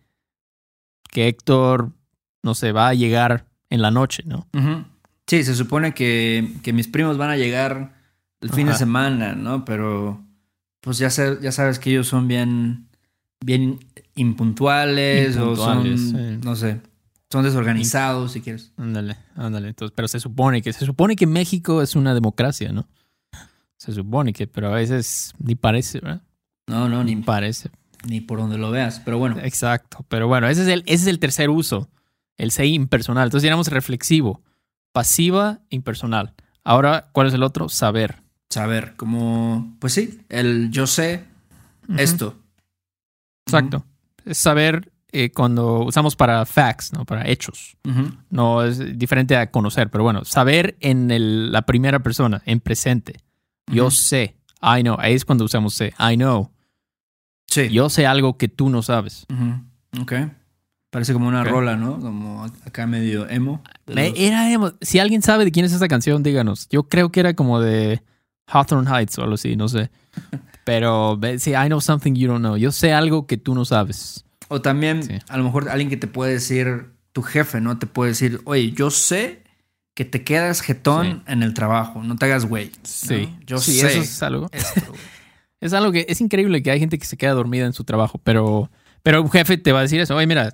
que 1.10 1.28
Héctor, 1.28 1.92
no 2.42 2.54
sé, 2.54 2.72
va 2.72 2.88
a 2.88 2.94
llegar 2.94 3.46
en 3.70 3.82
la 3.82 3.90
noche, 3.90 4.22
¿no? 4.26 4.46
Sí, 5.26 5.44
se 5.44 5.54
supone 5.54 5.94
que, 5.94 6.52
que 6.62 6.72
mis 6.72 6.88
primos 6.88 7.16
van 7.16 7.30
a 7.30 7.36
llegar 7.36 7.94
el 8.40 8.50
fin 8.50 8.66
de 8.66 8.74
semana, 8.74 9.34
¿no? 9.34 9.64
Pero 9.64 10.22
pues 10.82 10.98
ya, 10.98 11.08
sé- 11.08 11.38
ya 11.40 11.50
sabes 11.52 11.78
que 11.78 11.90
ellos 11.90 12.06
son 12.08 12.28
bien, 12.28 12.88
bien 13.42 13.78
impuntuales, 14.14 15.36
Impuntuales, 15.36 16.00
o 16.00 16.10
son, 16.10 16.40
no 16.40 16.54
sé, 16.56 16.80
son 17.30 17.44
desorganizados, 17.44 18.32
si 18.32 18.40
quieres. 18.42 18.72
Ándale, 18.76 19.16
ándale. 19.36 19.68
Entonces, 19.68 19.94
pero 19.96 20.06
se 20.08 20.20
supone 20.20 20.60
que, 20.60 20.72
se 20.74 20.84
supone 20.84 21.16
que 21.16 21.26
México 21.26 21.80
es 21.82 21.96
una 21.96 22.12
democracia, 22.12 22.72
¿no? 22.72 22.86
Se 23.78 23.92
supone 23.92 24.32
que, 24.32 24.46
pero 24.46 24.68
a 24.68 24.74
veces 24.74 25.32
ni 25.38 25.54
parece, 25.54 26.00
¿verdad? 26.00 26.22
No, 26.68 26.88
no, 26.88 27.02
Ni 27.02 27.14
ni, 27.16 27.22
parece. 27.22 27.70
ni 28.06 28.20
por 28.20 28.38
donde 28.38 28.58
lo 28.58 28.70
veas. 28.70 29.00
Pero 29.04 29.18
bueno, 29.18 29.38
Exacto. 29.40 30.04
Pero 30.08 30.28
bueno, 30.28 30.48
ese 30.48 30.62
es 30.62 30.68
el, 30.68 30.82
ese 30.86 30.94
es 31.02 31.06
el 31.08 31.18
tercer 31.18 31.50
uso. 31.50 31.88
El 32.36 32.50
ser 32.52 32.66
impersonal. 32.66 33.24
Entonces 33.26 33.42
digamos 33.42 33.66
reflexivo. 33.68 34.40
Pasiva, 34.92 35.60
impersonal. 35.70 36.34
Ahora, 36.64 37.08
¿cuál 37.12 37.26
es 37.26 37.34
el 37.34 37.42
otro? 37.42 37.68
Saber. 37.68 38.21
Saber, 38.52 38.94
como, 38.96 39.74
pues 39.80 39.94
sí, 39.94 40.20
el 40.28 40.70
yo 40.70 40.86
sé 40.86 41.24
esto. 41.96 42.36
Exacto. 43.46 43.84
Es 44.24 44.38
saber 44.38 44.92
eh, 45.14 45.30
cuando 45.30 45.80
usamos 45.84 46.16
para 46.16 46.46
facts, 46.46 46.92
¿no? 46.92 47.04
Para 47.04 47.28
hechos. 47.28 47.76
No 48.30 48.62
es 48.64 48.98
diferente 48.98 49.36
a 49.36 49.50
conocer, 49.50 49.90
pero 49.90 50.04
bueno, 50.04 50.24
saber 50.24 50.76
en 50.80 51.10
el- 51.10 51.52
la 51.52 51.62
primera 51.62 51.98
persona, 52.02 52.42
en 52.46 52.60
presente. 52.60 53.20
Yo 53.70 53.90
sé. 53.90 54.36
I 54.62 54.80
know. 54.82 54.96
Ahí 54.98 55.12
es 55.14 55.24
cuando 55.24 55.44
usamos 55.44 55.74
sé. 55.74 55.92
I 55.98 56.16
know. 56.16 56.50
Sí. 57.46 57.68
Yo 57.68 57.90
sé 57.90 58.06
algo 58.06 58.38
que 58.38 58.48
tú 58.48 58.70
no 58.70 58.80
sabes. 58.82 59.26
Ok. 60.00 60.12
Parece 60.90 61.12
como 61.12 61.26
una 61.28 61.42
rola, 61.44 61.76
¿no? 61.76 62.00
Como 62.00 62.44
acá 62.64 62.86
medio 62.86 63.28
emo. 63.28 63.62
los- 63.86 63.96
Era, 64.16 64.50
emo- 64.50 64.74
si 64.80 64.98
alguien 64.98 65.20
sabe 65.22 65.44
de 65.44 65.50
quién 65.52 65.66
es 65.66 65.72
esta 65.72 65.88
canción, 65.88 66.22
díganos. 66.22 66.68
Yo 66.70 66.84
creo 66.88 67.10
que 67.12 67.20
era 67.20 67.34
como 67.34 67.60
de 67.60 68.02
Hawthorne 68.46 68.88
Heights 68.90 69.18
o 69.18 69.22
algo 69.22 69.34
así, 69.34 69.56
no 69.56 69.68
sé. 69.68 69.90
Pero 70.64 71.18
sí, 71.38 71.50
I 71.52 71.66
know 71.66 71.80
something 71.80 72.14
you 72.14 72.28
don't 72.28 72.40
know. 72.40 72.56
Yo 72.56 72.70
sé 72.72 72.92
algo 72.92 73.26
que 73.26 73.36
tú 73.36 73.54
no 73.54 73.64
sabes. 73.64 74.24
O 74.48 74.60
también, 74.60 75.02
Sí. 75.02 75.18
a 75.28 75.36
lo 75.38 75.44
mejor 75.44 75.68
alguien 75.68 75.88
que 75.88 75.96
te 75.96 76.06
puede 76.06 76.32
decir, 76.34 76.90
tu 77.12 77.22
jefe, 77.22 77.60
¿no? 77.60 77.78
Te 77.78 77.86
puede 77.86 78.10
decir, 78.10 78.40
oye, 78.44 78.72
yo 78.72 78.90
sé 78.90 79.42
que 79.94 80.04
te 80.04 80.24
quedas 80.24 80.60
jetón 80.62 81.22
en 81.26 81.42
el 81.42 81.52
trabajo, 81.54 82.02
no 82.02 82.16
te 82.16 82.24
hagas 82.26 82.46
güey. 82.46 82.66
¿no? 82.68 82.72
Sí, 82.84 83.34
Yo 83.46 83.58
sí, 83.58 83.72
sé. 83.72 83.86
eso 83.92 84.00
es 84.02 84.22
algo. 84.22 84.48
esto. 84.52 84.92
Es 85.60 85.72
algo 85.74 85.92
que 85.92 86.04
es 86.08 86.20
increíble 86.20 86.60
que 86.60 86.72
hay 86.72 86.80
gente 86.80 86.98
que 86.98 87.06
se 87.06 87.16
queda 87.16 87.34
dormida 87.34 87.64
en 87.66 87.72
su 87.72 87.84
trabajo, 87.84 88.18
pero, 88.24 88.68
pero 89.04 89.22
un 89.22 89.30
jefe 89.30 89.56
te 89.58 89.70
va 89.70 89.78
a 89.78 89.82
decir 89.82 90.00
eso. 90.00 90.16
Oye, 90.16 90.26
mira, 90.26 90.52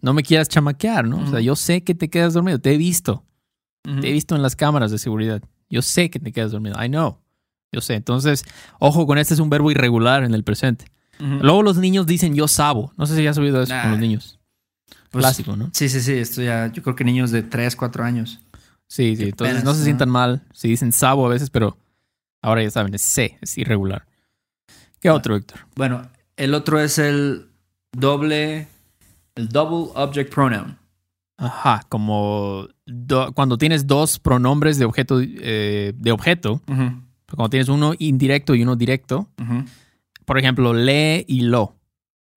no 0.00 0.14
me 0.14 0.22
quieras 0.22 0.48
chamaquear, 0.48 1.06
¿no? 1.06 1.18
O 1.18 1.26
sea, 1.26 1.40
yo 1.40 1.56
sé 1.56 1.84
que 1.84 1.94
te 1.94 2.08
quedas 2.08 2.32
dormido. 2.32 2.58
Te 2.58 2.72
he 2.72 2.78
visto. 2.78 3.22
Te 3.82 4.08
he 4.08 4.12
visto 4.12 4.34
en 4.34 4.40
las 4.40 4.56
cámaras 4.56 4.90
de 4.90 4.96
seguridad. 4.98 5.42
Yo 5.70 5.80
sé 5.82 6.10
que 6.10 6.18
te 6.18 6.32
quedas 6.32 6.52
dormido. 6.52 6.76
I 6.82 6.88
know. 6.88 7.16
Yo 7.72 7.80
sé. 7.80 7.94
Entonces, 7.94 8.44
ojo 8.80 9.06
con 9.06 9.16
este 9.18 9.32
es 9.34 9.40
un 9.40 9.48
verbo 9.48 9.70
irregular 9.70 10.24
en 10.24 10.34
el 10.34 10.44
presente. 10.44 10.86
Luego 11.18 11.62
los 11.62 11.76
niños 11.76 12.06
dicen 12.06 12.34
yo 12.34 12.48
sabo. 12.48 12.92
No 12.96 13.06
sé 13.06 13.14
si 13.14 13.26
has 13.26 13.36
oído 13.38 13.62
eso 13.62 13.72
Nah. 13.74 13.82
con 13.82 13.90
los 13.92 14.00
niños. 14.00 14.38
Pues, 15.10 15.22
Clásico, 15.22 15.54
¿no? 15.56 15.70
Sí, 15.74 15.88
sí, 15.90 16.00
sí. 16.00 16.12
Esto 16.14 16.40
ya, 16.42 16.72
yo 16.72 16.82
creo 16.82 16.96
que 16.96 17.04
niños 17.04 17.30
de 17.30 17.42
3, 17.42 17.76
4 17.76 18.04
años. 18.04 18.40
Sí, 18.88 19.16
sí. 19.16 19.22
Qué 19.24 19.28
Entonces 19.28 19.52
penas, 19.56 19.64
no 19.64 19.72
se 19.74 19.80
¿no? 19.80 19.84
sientan 19.84 20.08
mal 20.10 20.42
si 20.52 20.68
dicen 20.68 20.92
sabo 20.92 21.26
a 21.26 21.28
veces, 21.28 21.50
pero 21.50 21.76
ahora 22.42 22.62
ya 22.62 22.70
saben, 22.70 22.94
es 22.94 23.02
C, 23.02 23.36
es 23.42 23.58
irregular. 23.58 24.06
¿Qué 24.98 25.10
otro, 25.10 25.36
Héctor? 25.36 25.60
Bueno, 25.76 26.08
el 26.36 26.54
otro 26.54 26.80
es 26.80 26.98
el 26.98 27.48
doble, 27.92 28.66
el 29.34 29.48
double 29.50 29.92
object 29.94 30.32
pronoun. 30.34 30.78
Ajá, 31.42 31.82
como 31.88 32.68
do- 32.86 33.32
cuando 33.32 33.56
tienes 33.58 33.86
dos 33.86 34.18
pronombres 34.18 34.78
de 34.78 34.84
objeto, 34.84 35.20
eh, 35.22 35.92
de 35.96 36.12
objeto, 36.12 36.60
Ujú, 36.68 36.92
cuando 37.34 37.48
tienes 37.48 37.68
uno 37.68 37.94
indirecto 37.98 38.54
y 38.54 38.62
uno 38.62 38.76
directo, 38.76 39.28
por 40.26 40.38
ejemplo, 40.38 40.74
lee 40.74 41.24
y 41.26 41.40
lo 41.40 41.76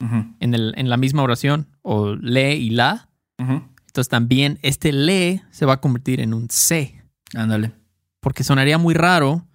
ujú, 0.01 0.25
en, 0.39 0.53
el, 0.53 0.73
en 0.77 0.89
la 0.89 0.97
misma 0.97 1.21
oración, 1.21 1.67
o 1.81 2.15
lee 2.15 2.53
y 2.53 2.69
la, 2.69 3.09
entonces 3.37 4.07
también 4.09 4.57
este 4.61 4.91
lee 4.93 5.41
se 5.51 5.65
va 5.65 5.73
a 5.73 5.81
convertir 5.81 6.19
en 6.21 6.33
un 6.33 6.47
C, 6.49 7.03
Ándale. 7.35 7.73
porque 8.21 8.43
sonaría 8.45 8.77
muy 8.77 8.93
raro 8.93 9.45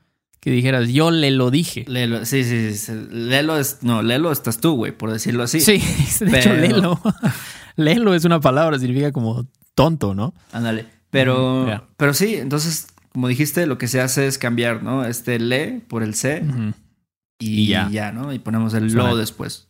que 0.40 0.50
dijeras 0.52 0.88
yo 0.90 1.10
le 1.10 1.30
lo 1.32 1.50
dije. 1.50 1.84
Léelo, 1.88 2.24
sí, 2.24 2.44
sí, 2.44 2.74
sí. 2.76 2.92
Léelo 3.10 3.56
es, 3.58 3.78
no, 3.82 4.02
léelo 4.02 4.30
estás 4.30 4.58
tú, 4.60 4.76
güey, 4.76 4.92
por 4.92 5.10
decirlo 5.10 5.42
así. 5.42 5.60
Sí, 5.60 5.78
de 6.20 6.38
hecho, 6.38 6.50
pero- 6.50 7.00
léelo. 7.78 8.14
es 8.14 8.24
una 8.26 8.40
palabra, 8.40 8.78
significa 8.78 9.12
como 9.12 9.46
tonto, 9.74 10.14
¿no? 10.14 10.34
Ándale. 10.52 10.86
Pero, 11.10 11.88
pero 11.96 12.12
sí, 12.12 12.34
entonces 12.34 12.88
como 13.12 13.28
dijiste, 13.28 13.66
lo 13.66 13.78
que 13.78 13.88
se 13.88 14.00
hace 14.02 14.26
es 14.26 14.36
cambiar, 14.36 14.82
¿no? 14.82 15.04
Este 15.04 15.38
le 15.38 15.80
por 15.88 16.02
el 16.02 16.14
C 16.14 16.44
y, 17.38 17.62
Y 17.62 17.66
ya. 17.68 17.88
ya. 17.90 18.12
¿no? 18.12 18.32
Y 18.32 18.38
ponemos 18.38 18.74
el 18.74 18.90
Suena- 18.90 19.08
lo 19.10 19.16
después. 19.16 19.68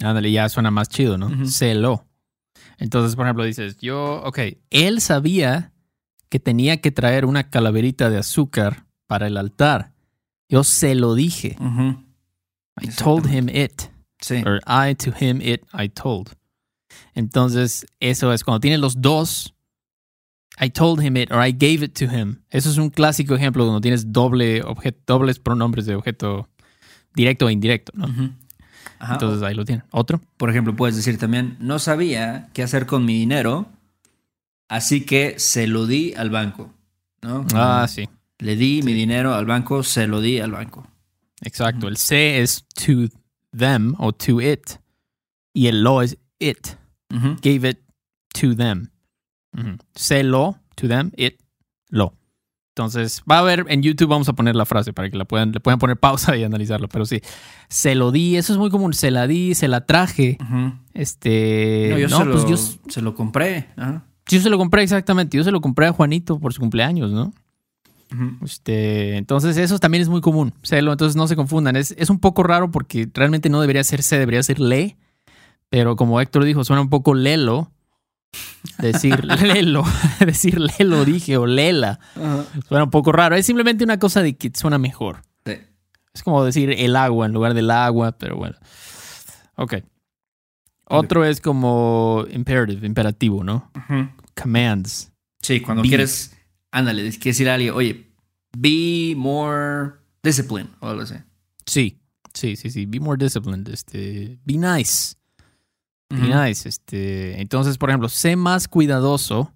Ándale, 0.00 0.30
ya 0.32 0.48
suena 0.48 0.70
más 0.70 0.88
chido, 0.88 1.18
¿no? 1.18 1.26
Ujú. 1.26 1.46
Celo. 1.46 2.06
Entonces, 2.78 3.16
por 3.16 3.26
ejemplo, 3.26 3.44
dices, 3.44 3.76
yo, 3.78 4.22
ok, 4.24 4.38
él 4.70 5.00
sabía 5.00 5.72
que 6.28 6.38
tenía 6.40 6.80
que 6.80 6.90
traer 6.92 7.24
una 7.24 7.50
calaverita 7.50 8.08
de 8.08 8.18
azúcar 8.18 8.86
para 9.06 9.26
el 9.26 9.36
altar. 9.36 9.92
Yo 10.48 10.62
se 10.64 10.94
lo 10.94 11.14
dije. 11.14 11.56
I 12.80 12.88
told 12.96 13.26
him 13.32 13.48
it. 13.48 13.82
Sí. 14.20 14.36
Or 14.46 14.60
I 14.66 14.94
to 14.94 15.12
him 15.18 15.40
it 15.42 15.62
I 15.72 15.88
told. 15.88 16.30
Entonces, 17.18 17.84
eso 17.98 18.32
es 18.32 18.44
cuando 18.44 18.60
tienes 18.60 18.78
los 18.78 19.02
dos. 19.02 19.52
I 20.60 20.70
told 20.70 21.02
him 21.02 21.16
it 21.16 21.32
or 21.32 21.44
I 21.44 21.50
gave 21.50 21.84
it 21.84 21.98
to 21.98 22.04
him. 22.04 22.42
Eso 22.48 22.70
es 22.70 22.78
un 22.78 22.90
clásico 22.90 23.34
ejemplo 23.34 23.64
cuando 23.64 23.80
tienes 23.80 24.12
doble 24.12 24.62
objeto, 24.62 25.14
dobles 25.14 25.40
pronombres 25.40 25.84
de 25.86 25.96
objeto 25.96 26.48
directo 27.16 27.46
o 27.46 27.50
indirecto, 27.50 27.90
¿no? 27.96 28.06
Ajá. 29.00 29.14
Entonces 29.14 29.42
ahí 29.42 29.54
lo 29.56 29.64
tienen. 29.64 29.84
Otro. 29.90 30.20
Por 30.36 30.48
ejemplo, 30.48 30.76
puedes 30.76 30.94
decir 30.94 31.18
también, 31.18 31.56
no 31.58 31.80
sabía 31.80 32.50
qué 32.52 32.62
hacer 32.62 32.86
con 32.86 33.04
mi 33.04 33.14
dinero, 33.14 33.66
así 34.68 35.04
que 35.04 35.40
se 35.40 35.66
lo 35.66 35.86
di 35.86 36.14
al 36.14 36.30
banco. 36.30 36.72
¿no? 37.22 37.44
Ah, 37.52 37.86
sí. 37.88 38.08
Le 38.38 38.54
di 38.54 38.82
mi 38.84 38.92
dinero 38.92 39.34
al 39.34 39.44
banco, 39.44 39.82
se 39.82 40.06
lo 40.06 40.20
di 40.20 40.38
al 40.38 40.52
banco. 40.52 40.86
Exacto. 41.40 41.88
El 41.88 41.96
se 41.96 42.42
es 42.42 42.64
to 42.74 43.08
them 43.56 43.96
o 43.98 44.12
to 44.12 44.40
it. 44.40 44.78
Y 45.52 45.66
el 45.66 45.82
lo 45.82 46.00
es 46.00 46.16
it. 46.38 46.78
Gave 47.10 47.68
it 47.68 47.78
to 48.40 48.54
them. 48.54 48.90
Se 49.94 50.22
lo, 50.22 50.58
to 50.76 50.88
them, 50.88 51.10
it, 51.16 51.40
lo. 51.88 52.14
Entonces, 52.78 53.24
va 53.28 53.36
a 53.36 53.40
haber 53.40 53.64
en 53.68 53.82
YouTube, 53.82 54.08
vamos 54.08 54.28
a 54.28 54.34
poner 54.34 54.54
la 54.54 54.64
frase 54.64 54.92
para 54.92 55.10
que 55.10 55.16
la 55.16 55.24
puedan, 55.24 55.50
le 55.50 55.58
puedan 55.58 55.80
poner 55.80 55.96
pausa 55.96 56.36
y 56.36 56.44
analizarlo. 56.44 56.88
Pero 56.88 57.06
sí, 57.06 57.20
se 57.68 57.96
lo 57.96 58.12
di, 58.12 58.36
eso 58.36 58.52
es 58.52 58.58
muy 58.58 58.70
común. 58.70 58.94
Se 58.94 59.10
la 59.10 59.26
di, 59.26 59.56
se 59.56 59.66
la 59.66 59.84
traje. 59.84 60.38
Este. 60.94 61.88
no, 61.90 61.98
yo, 61.98 62.08
no, 62.08 62.18
se, 62.18 62.24
pues 62.26 62.42
lo, 62.44 62.50
yo, 62.50 62.56
se 62.56 63.02
lo 63.02 63.14
compré. 63.16 63.66
Ajá. 63.76 64.04
yo 64.28 64.40
se 64.40 64.48
lo 64.48 64.58
compré 64.58 64.84
exactamente. 64.84 65.36
Yo 65.36 65.42
se 65.42 65.50
lo 65.50 65.60
compré 65.60 65.86
a 65.86 65.92
Juanito 65.92 66.38
por 66.38 66.52
su 66.52 66.60
cumpleaños, 66.60 67.10
¿no? 67.10 67.32
Este, 68.42 69.16
entonces 69.16 69.56
eso 69.56 69.78
también 69.80 70.02
es 70.02 70.08
muy 70.08 70.20
común. 70.20 70.54
Celo, 70.62 70.92
entonces 70.92 71.16
no 71.16 71.26
se 71.26 71.34
confundan. 71.34 71.74
Es, 71.74 71.94
es 71.98 72.10
un 72.10 72.20
poco 72.20 72.44
raro 72.44 72.70
porque 72.70 73.08
realmente 73.12 73.50
no 73.50 73.60
debería 73.60 73.82
ser 73.82 74.02
se, 74.02 74.18
debería 74.18 74.42
ser 74.42 74.60
le. 74.60 74.96
Pero 75.70 75.96
como 75.96 76.20
Héctor 76.20 76.44
dijo, 76.44 76.64
suena 76.64 76.82
un 76.82 76.90
poco 76.90 77.14
lelo. 77.14 77.72
Decir 78.78 79.24
lelo, 79.42 79.84
decir 80.20 80.58
lelo 80.58 81.04
dije 81.04 81.36
o 81.36 81.46
lela. 81.46 81.98
Suena 82.68 82.84
un 82.84 82.90
poco 82.90 83.12
raro. 83.12 83.36
Es 83.36 83.46
simplemente 83.46 83.84
una 83.84 83.98
cosa 83.98 84.22
de 84.22 84.36
que 84.36 84.50
suena 84.54 84.78
mejor. 84.78 85.22
Sí. 85.44 85.54
Es 86.12 86.22
como 86.22 86.44
decir 86.44 86.70
el 86.70 86.96
agua 86.96 87.26
en 87.26 87.32
lugar 87.32 87.54
del 87.54 87.70
agua, 87.70 88.12
pero 88.12 88.36
bueno. 88.36 88.56
Ok. 89.56 89.76
Otro 90.90 91.24
es 91.24 91.40
como 91.40 92.24
imperative, 92.30 92.86
imperativo, 92.86 93.44
¿no? 93.44 93.70
Commands. 94.34 95.12
Sí, 95.42 95.60
cuando 95.60 95.82
Be. 95.82 95.88
quieres, 95.88 96.34
ándale, 96.70 97.02
quieres 97.02 97.24
decir 97.24 97.48
a 97.48 97.54
alguien, 97.54 97.74
oye, 97.74 98.10
be 98.56 99.14
more 99.16 99.92
disciplined 100.22 100.70
o 100.80 100.88
algo 100.88 101.02
así. 101.02 101.16
Sí, 101.66 102.00
sí, 102.32 102.56
sí, 102.56 102.70
sí. 102.70 102.86
Be 102.86 103.00
more 103.00 103.22
disciplined. 103.22 103.68
Este, 103.68 104.38
be 104.44 104.54
nice. 104.54 105.14
Be 106.10 106.16
nice. 106.34 106.68
Este, 106.68 107.40
entonces, 107.40 107.76
por 107.78 107.90
ejemplo, 107.90 108.08
sé 108.08 108.36
más 108.36 108.68
cuidadoso 108.68 109.52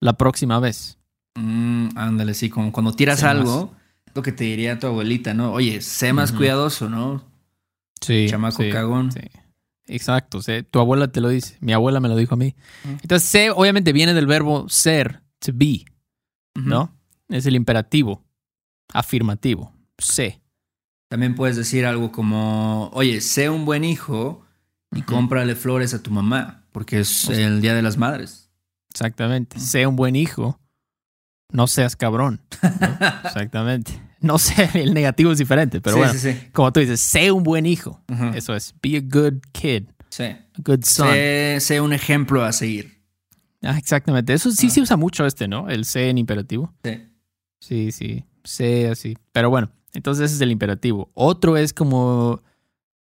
la 0.00 0.12
próxima 0.14 0.60
vez. 0.60 0.98
Mm, 1.34 1.88
ándale, 1.96 2.34
sí, 2.34 2.50
como 2.50 2.72
cuando 2.72 2.92
tiras 2.92 3.20
Sé 3.20 3.26
algo, 3.26 3.72
lo 4.14 4.22
que 4.22 4.32
te 4.32 4.44
diría 4.44 4.78
tu 4.78 4.86
abuelita, 4.86 5.34
¿no? 5.34 5.52
Oye, 5.52 5.80
sé 5.80 6.12
más 6.12 6.32
cuidadoso, 6.32 6.88
¿no? 6.90 7.24
Sí. 8.00 8.26
Chamaco 8.28 8.62
sí, 8.62 8.70
cagón. 8.70 9.12
sí. 9.12 9.20
Exacto. 9.86 10.42
sé- 10.42 10.62
tu 10.64 10.78
abuela 10.80 11.08
te 11.08 11.20
lo 11.20 11.28
dice. 11.30 11.56
Mi 11.60 11.72
abuela 11.72 12.00
me 12.00 12.08
lo 12.08 12.16
dijo 12.16 12.34
a 12.34 12.36
mí. 12.36 12.54
Entonces, 12.84 13.28
sé, 13.28 13.50
obviamente, 13.50 13.92
viene 13.92 14.12
del 14.14 14.26
verbo 14.26 14.68
ser, 14.68 15.22
to 15.38 15.52
be. 15.54 15.84
¿no? 16.54 16.92
Es 17.28 17.46
el 17.46 17.54
imperativo, 17.56 18.24
afirmativo. 18.92 19.72
Sé. 19.98 20.40
También 21.08 21.34
puedes 21.34 21.56
decir 21.56 21.86
algo 21.86 22.10
como, 22.12 22.90
oye, 22.92 23.20
sé 23.20 23.48
un 23.48 23.64
buen 23.64 23.84
hijo 23.84 24.44
y 24.92 25.02
cómprale 25.02 25.54
flores 25.54 25.94
a 25.94 26.02
tu 26.02 26.10
mamá, 26.10 26.64
porque 26.72 27.00
es 27.00 27.24
O 27.28 27.32
sea- 27.32 27.46
el 27.46 27.60
Día 27.60 27.74
de 27.74 27.82
las 27.82 27.96
Madres. 27.96 28.50
Exactamente. 28.90 29.60
Sé 29.60 29.86
un 29.86 29.96
buen 29.96 30.16
hijo. 30.16 30.58
No 31.52 31.66
seas 31.66 31.96
cabrón. 31.96 32.40
¿no? 32.62 32.68
Exactamente. 33.24 34.00
No 34.20 34.38
sé, 34.38 34.68
el 34.74 34.94
negativo 34.94 35.30
es 35.32 35.38
diferente, 35.38 35.80
pero 35.80 35.94
sí, 35.94 35.98
bueno. 36.00 36.12
sí, 36.14 36.32
sí. 36.32 36.48
Como 36.52 36.72
tú 36.72 36.80
dices, 36.80 37.00
sé 37.00 37.30
un 37.30 37.42
buen 37.42 37.66
hijo. 37.66 38.02
Eso 38.34 38.54
es. 38.54 38.74
Be 38.82 38.96
a 38.96 39.00
good 39.00 39.40
kid. 39.52 39.84
Sí. 40.10 40.24
A 40.24 40.44
good 40.64 40.82
son. 40.84 41.08
Sé, 41.10 41.58
sé 41.60 41.80
un 41.80 41.92
ejemplo 41.92 42.44
a 42.44 42.52
seguir. 42.52 42.98
Ah, 43.62 43.76
exactamente. 43.78 44.32
Eso 44.32 44.50
sí 44.50 44.70
se 44.70 44.80
usa 44.80 44.96
mucho 44.96 45.26
este, 45.26 45.48
¿no? 45.48 45.68
El 45.68 45.84
sé 45.84 46.08
en 46.10 46.18
imperativo. 46.18 46.74
Sí. 46.84 47.08
Sí, 47.60 47.92
sí. 47.92 48.24
Sé 48.44 48.88
así. 48.88 49.16
Pero 49.32 49.50
bueno, 49.50 49.70
entonces 49.92 50.26
ese 50.26 50.36
es 50.36 50.40
el 50.40 50.50
imperativo. 50.52 51.10
Otro 51.14 51.56
es 51.56 51.72
como 51.72 52.42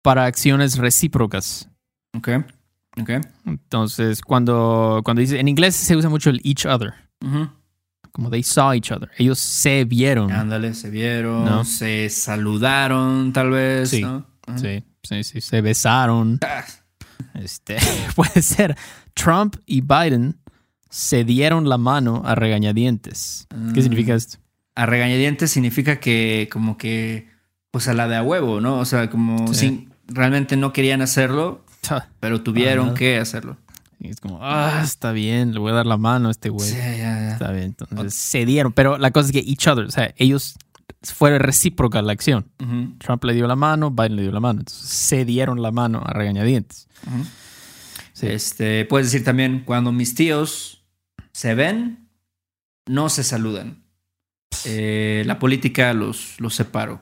para 0.03 0.25
acciones 0.27 0.79
recíprocas. 0.79 1.69
Ok. 2.15 2.29
Ok. 3.01 3.11
Entonces, 3.45 4.21
cuando, 4.23 5.01
cuando 5.05 5.21
dice, 5.21 5.41
en 5.41 5.49
inglés 5.49 5.75
se 5.75 5.97
usa 5.97 6.09
mucho 6.09 6.31
el 6.31 6.41
each 6.45 6.65
other. 6.67 6.93
Como 8.13 8.31
they 8.31 8.43
saw 8.45 8.73
each 8.73 8.93
other. 8.93 9.11
Ellos 9.19 9.39
se 9.41 9.85
vieron. 9.85 10.31
Ándale, 10.31 10.75
se 10.75 10.91
vieron, 10.91 11.45
No. 11.45 11.65
se 11.65 12.09
saludaron, 12.11 13.33
tal 13.33 13.51
vez. 13.51 13.91
Sí. 13.91 14.05
Sí, 14.57 14.85
sí, 15.03 15.25
sí. 15.25 15.41
Se 15.41 15.61
besaron. 15.61 16.39
Ah, 16.43 16.65
Este, 17.35 17.77
puede 18.15 18.43
ser. 18.43 18.77
Trump 19.15 19.57
y 19.67 19.81
Biden 19.81 20.37
se 20.91 21.25
dieron 21.25 21.69
la 21.69 21.79
mano 21.79 22.23
a 22.25 22.35
regañadientes. 22.37 23.47
¿Qué 23.51 23.81
Mm. 23.81 23.83
significa 23.83 24.15
esto? 24.15 24.39
A 24.77 24.87
regañadientes 24.87 25.51
significa 25.51 25.99
que, 25.99 26.49
como 26.53 26.77
que, 26.79 27.29
pues 27.73 27.89
a 27.89 27.95
la 27.95 28.07
de 28.07 28.17
a 28.17 28.23
huevo, 28.23 28.61
¿no? 28.61 28.79
O 28.79 28.85
sea, 28.85 29.11
como 29.11 29.49
Sí. 29.49 29.55
sin, 29.55 29.93
realmente 30.07 30.57
no 30.57 30.73
querían 30.73 31.01
hacerlo, 31.03 31.64
pero 32.21 32.43
tuvieron 32.43 32.95
que 32.95 33.19
hacerlo. 33.19 33.57
Y 34.01 34.09
es 34.09 34.21
como, 34.21 34.39
ah, 34.43 34.81
está 34.85 35.13
bien, 35.13 35.53
le 35.55 35.61
voy 35.61 35.73
a 35.73 35.77
dar 35.77 35.87
la 35.87 35.97
mano 35.97 36.29
a 36.29 36.31
este 36.31 36.51
güey. 36.51 36.69
Sí, 36.69 36.77
ya, 36.77 36.97
ya. 36.97 37.33
Está 37.33 37.53
bien, 37.53 37.65
entonces 37.79 38.15
se 38.15 38.45
dieron. 38.45 38.73
Pero 38.73 38.99
la 38.99 39.11
cosa 39.13 39.27
es 39.29 39.33
que 39.33 39.39
each 39.51 39.67
other, 39.67 39.87
o 39.87 39.91
sea, 39.91 40.13
ellos 40.17 40.57
fue 41.03 41.39
recíproca 41.39 42.03
la 42.03 42.13
acción. 42.13 42.47
Trump 42.99 43.25
le 43.25 43.33
dio 43.35 43.47
la 43.47 43.57
mano, 43.57 43.91
Biden 43.91 44.17
le 44.17 44.23
dio 44.23 44.33
la 44.33 44.41
mano. 44.41 44.61
Entonces 44.61 44.89
se 44.89 45.25
dieron 45.25 45.63
la 45.63 45.71
mano 45.71 46.03
a 46.05 46.13
regañadientes. 46.13 46.89
Sí. 48.13 48.27
Este, 48.27 48.85
puedes 48.85 49.11
decir 49.11 49.25
también, 49.25 49.61
cuando 49.65 49.91
mis 49.93 50.15
tíos 50.15 50.85
se 51.33 51.55
ven, 51.55 52.09
no 52.87 53.09
se 53.09 53.25
saludan. 53.25 53.85
Eh, 54.67 55.23
la 55.27 55.39
política 55.39 55.93
los, 55.95 56.35
los 56.41 56.55
separó. 56.55 57.01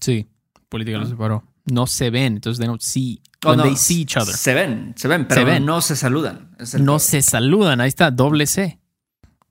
Sí, 0.00 0.26
política 0.68 0.98
lo 0.98 1.04
Ah. 1.04 1.08
separó. 1.08 1.44
No 1.66 1.86
se 1.86 2.10
ven, 2.10 2.34
entonces 2.34 2.58
they 2.58 2.66
don't 2.66 2.80
see. 2.82 3.22
Oh, 3.44 3.50
when 3.50 3.58
no, 3.58 3.64
they 3.64 3.76
see 3.76 4.02
each 4.02 4.16
other. 4.16 4.34
Se 4.34 4.52
ven, 4.54 4.92
se 4.96 5.08
ven, 5.08 5.26
pero 5.26 5.44
ven. 5.46 5.64
no 5.64 5.80
se 5.80 5.96
saludan. 5.96 6.50
No 6.78 6.98
se 6.98 7.22
saludan, 7.22 7.80
ahí 7.80 7.88
está, 7.88 8.10
doble 8.10 8.46
C. 8.46 8.78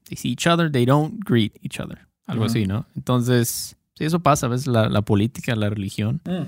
They 0.08 0.16
see 0.18 0.30
each 0.32 0.46
other, 0.48 0.72
they 0.72 0.86
don't 0.86 1.20
greet 1.26 1.54
each 1.64 1.80
other. 1.80 2.08
Algo 2.28 2.46
así, 2.46 2.68
¿no? 2.68 2.86
Entonces, 2.96 3.76
sí, 3.96 4.06
eso 4.06 4.20
pasa, 4.20 4.46
a 4.46 4.50
veces 4.50 4.68
la, 4.68 4.88
la 4.90 5.02
política, 5.02 5.56
la 5.56 5.70
religión. 5.70 6.22
Mm. 6.26 6.44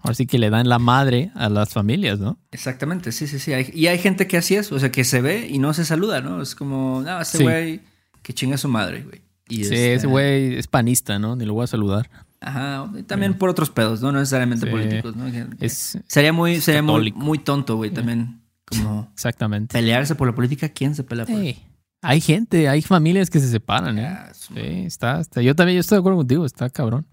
Ahora 0.00 0.14
sí 0.14 0.26
que 0.26 0.38
le 0.38 0.48
dan 0.48 0.68
la 0.68 0.78
madre 0.78 1.30
a 1.34 1.48
las 1.50 1.70
familias, 1.70 2.18
¿no? 2.20 2.38
Exactamente, 2.52 3.12
sí, 3.12 3.26
sí, 3.26 3.38
sí. 3.38 3.52
Hay- 3.52 3.70
y 3.74 3.88
hay 3.88 3.98
gente 3.98 4.26
que 4.26 4.36
así 4.38 4.54
es, 4.54 4.70
o 4.72 4.78
sea, 4.78 4.90
que 4.90 5.04
se 5.04 5.20
ve 5.20 5.46
y 5.50 5.58
no 5.58 5.74
se 5.74 5.84
saluda, 5.84 6.20
¿no? 6.22 6.40
Es 6.40 6.54
como, 6.54 7.02
no, 7.04 7.20
este 7.20 7.38
Sí. 7.38 7.44
güey 7.44 7.80
que 8.22 8.32
chinga 8.32 8.54
a 8.54 8.58
su 8.58 8.68
madre, 8.68 9.02
güey. 9.02 9.20
Sí, 9.48 9.62
este, 9.62 9.94
ese 9.94 10.06
güey 10.06 10.54
es 10.56 10.66
panista, 10.68 11.18
¿no? 11.18 11.34
Ni 11.36 11.44
lo 11.44 11.54
voy 11.54 11.64
a 11.64 11.66
saludar. 11.66 12.08
Ajá, 12.40 12.90
también 13.06 13.34
por 13.34 13.48
otros 13.50 13.70
pedos, 13.70 14.00
¿no? 14.00 14.12
No 14.12 14.18
necesariamente 14.20 14.66
Sí. 14.66 14.70
políticos, 14.72 15.16
¿no? 15.16 15.26
Es 15.60 15.98
sería 16.06 16.32
muy, 16.32 16.60
sería 16.60 16.82
muy, 16.82 17.12
muy 17.12 17.38
tonto, 17.38 17.76
güey, 17.76 17.90
también. 17.90 18.40
Como 18.64 19.10
exactamente. 19.14 19.72
pelearse 19.72 20.14
por 20.14 20.28
la 20.28 20.34
política, 20.34 20.68
¿quién 20.68 20.94
se 20.94 21.02
pelea 21.02 21.24
por 21.26 21.34
eso? 21.34 21.42
Hey, 21.42 21.64
hay 22.00 22.20
gente, 22.20 22.68
hay 22.68 22.80
familias 22.82 23.28
que 23.30 23.40
se 23.40 23.48
separan, 23.48 23.98
¿eh? 23.98 24.16
Es- 24.30 24.36
Sí, 24.54 24.60
está, 24.86 25.20
está. 25.20 25.42
Yo 25.42 25.54
también 25.56 25.76
yo 25.76 25.80
estoy 25.80 25.96
de 25.96 26.00
acuerdo 26.00 26.18
contigo, 26.18 26.46
está 26.46 26.70
cabrón. 26.70 27.06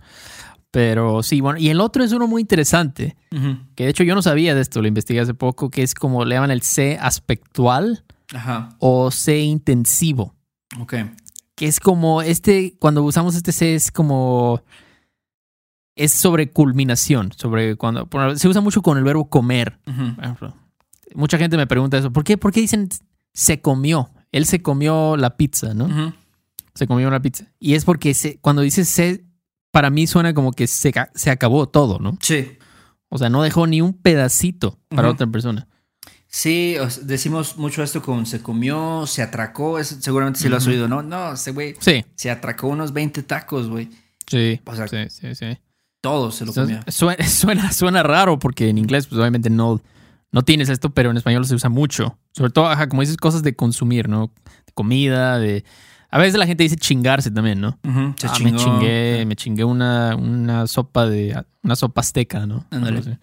Pero 0.72 1.24
sí, 1.24 1.39
bueno, 1.41 1.58
y 1.58 1.70
el 1.70 1.79
otro 1.79 2.03
es 2.03 2.12
uno 2.12 2.27
muy 2.27 2.41
interesante, 2.41 3.15
que 3.75 3.86
de 3.86 3.89
hecho 3.89 4.03
yo 4.03 4.13
no 4.13 4.22
sabía 4.22 4.53
de 4.53 4.60
esto, 4.62 4.82
lo 4.82 4.88
investigué 4.89 5.22
hace 5.22 5.34
poco, 5.34 5.70
que 5.70 5.84
es 5.84 5.96
como 5.96 6.25
le 6.25 6.36
llaman 6.36 6.51
el 6.51 6.62
C 6.63 6.98
aspectual 7.01 8.03
Ajá, 8.34 8.70
o 8.79 9.10
C 9.10 9.39
intensivo, 9.39 10.36
ok. 10.79 10.94
que 11.55 11.67
es 11.67 11.79
como 11.79 12.22
este, 12.22 12.75
cuando 12.77 13.03
usamos 13.03 13.36
este 13.36 13.53
C 13.53 13.74
es 13.75 13.89
como, 13.89 14.62
es 15.96 16.14
sobre 16.14 16.52
culminación, 16.52 17.32
sobre 17.36 17.75
cuando, 17.75 18.08
se 18.36 18.48
usa 18.48 18.62
mucho 18.62 18.82
con 18.82 18.98
el 18.98 19.04
verbo 19.04 19.30
comer. 19.30 19.80
Mucha 21.14 21.38
gente 21.38 21.58
me 21.58 21.68
pregunta 21.68 21.98
eso, 21.98 22.12
¿por 22.12 22.24
qué, 22.24 22.38
¿por 22.38 22.52
qué 22.52 22.62
dicen 22.62 22.90
se 23.34 23.62
comió? 23.62 24.10
Él 24.32 24.46
se 24.46 24.62
comió 24.62 25.16
la 25.18 25.38
pizza, 25.38 25.74
¿no? 25.74 26.14
Se 26.74 26.88
comió 26.88 27.08
una 27.08 27.22
pizza. 27.22 27.46
Y 27.60 27.75
es 27.75 27.86
porque 27.86 28.14
se- 28.14 28.38
cuando 28.40 28.62
dices 28.62 28.90
se, 28.90 29.25
para 29.72 29.90
mí 29.90 30.08
suena 30.08 30.34
como 30.34 30.52
que 30.52 30.68
se, 30.68 30.92
se 31.14 31.30
acabó 31.32 31.70
todo, 31.70 32.00
¿no? 32.00 32.18
Sí. 32.22 32.58
O 33.10 33.18
sea, 33.18 33.30
no 33.30 33.44
dejó 33.44 33.66
ni 33.68 33.80
un 33.82 33.94
pedacito 33.94 34.78
para 34.90 35.10
otra 35.10 35.28
persona. 35.28 35.68
Sí, 36.28 36.75
decimos 37.04 37.56
mucho 37.56 37.82
esto 37.82 38.02
con 38.02 38.25
se 38.25 38.42
comió, 38.42 39.08
se 39.08 39.22
atracó, 39.22 39.80
es- 39.80 39.98
seguramente 40.02 40.40
sí 40.42 40.50
lo 40.50 40.58
has 40.58 40.68
oído, 40.68 40.90
¿no? 40.90 41.02
No, 41.02 41.32
ese 41.34 41.52
güey 41.52 41.75
Sí, 41.80 42.04
se 42.16 42.30
atracó 42.30 42.68
unos 42.68 42.92
20 42.92 43.24
tacos, 43.24 43.70
güey. 43.70 43.90
sí, 44.28 44.60
O 44.66 44.75
sea, 44.75 44.88
sí, 44.90 44.98
sí, 45.10 45.34
sí. 45.36 45.58
Todo 46.05 46.31
se 46.31 46.45
lo. 46.45 46.51
Entonces, 46.51 46.79
Suena, 46.95 47.27
suena, 47.27 47.71
suena 47.74 48.03
raro 48.03 48.38
porque 48.38 48.69
en 48.69 48.77
inglés, 48.77 49.07
pues 49.07 49.19
obviamente 49.19 49.50
no, 49.50 49.81
no 50.31 50.43
tienes 50.43 50.69
esto, 50.69 50.91
pero 50.93 51.09
en 51.09 51.17
español 51.17 51.45
se 51.45 51.55
usa 51.55 51.69
mucho. 51.69 52.17
Sobre 52.31 52.51
todo, 52.51 52.67
ajá, 52.67 52.88
como 52.89 53.01
dices, 53.01 53.17
cosas 53.17 53.41
de 53.41 53.55
consumir, 53.55 54.07
¿no? 54.07 54.31
De 54.67 54.74
comida, 54.74 55.39
de... 55.39 55.63
A 56.12 56.19
veces 56.19 56.38
la 56.38 56.45
gente 56.45 56.63
dice 56.63 56.75
chingarse 56.77 57.31
también, 57.31 57.59
¿no? 57.59 57.79
Se 58.17 58.27
Ah, 58.27 58.33
chingó. 58.35 58.51
me 58.51 58.57
chingué, 58.57 59.25
me 59.25 59.35
chingué 59.35 59.63
una, 59.63 60.15
una 60.15 60.67
sopa 60.67 61.07
de... 61.07 61.43
Una 61.63 61.75
sopa 61.75 62.01
azteca, 62.01 62.45
¿no? 62.45 62.65
Ándale. 62.69 63.17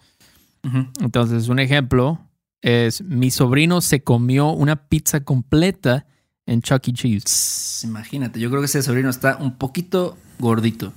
Entonces, 1.01 1.47
un 1.49 1.59
ejemplo 1.59 2.19
es, 2.61 3.01
mi 3.01 3.31
sobrino 3.31 3.81
se 3.81 4.03
comió 4.03 4.49
una 4.51 4.75
pizza 4.87 5.21
completa 5.21 6.05
en 6.45 6.61
Chuck 6.61 6.87
E. 6.87 6.93
Cheese. 6.93 7.85
Imagínate, 7.87 8.39
yo 8.39 8.49
creo 8.49 8.61
que 8.61 8.65
ese 8.65 8.81
sobrino 8.81 9.09
está 9.09 9.37
un 9.37 9.55
poquito 9.57 10.17
gordito. 10.39 10.93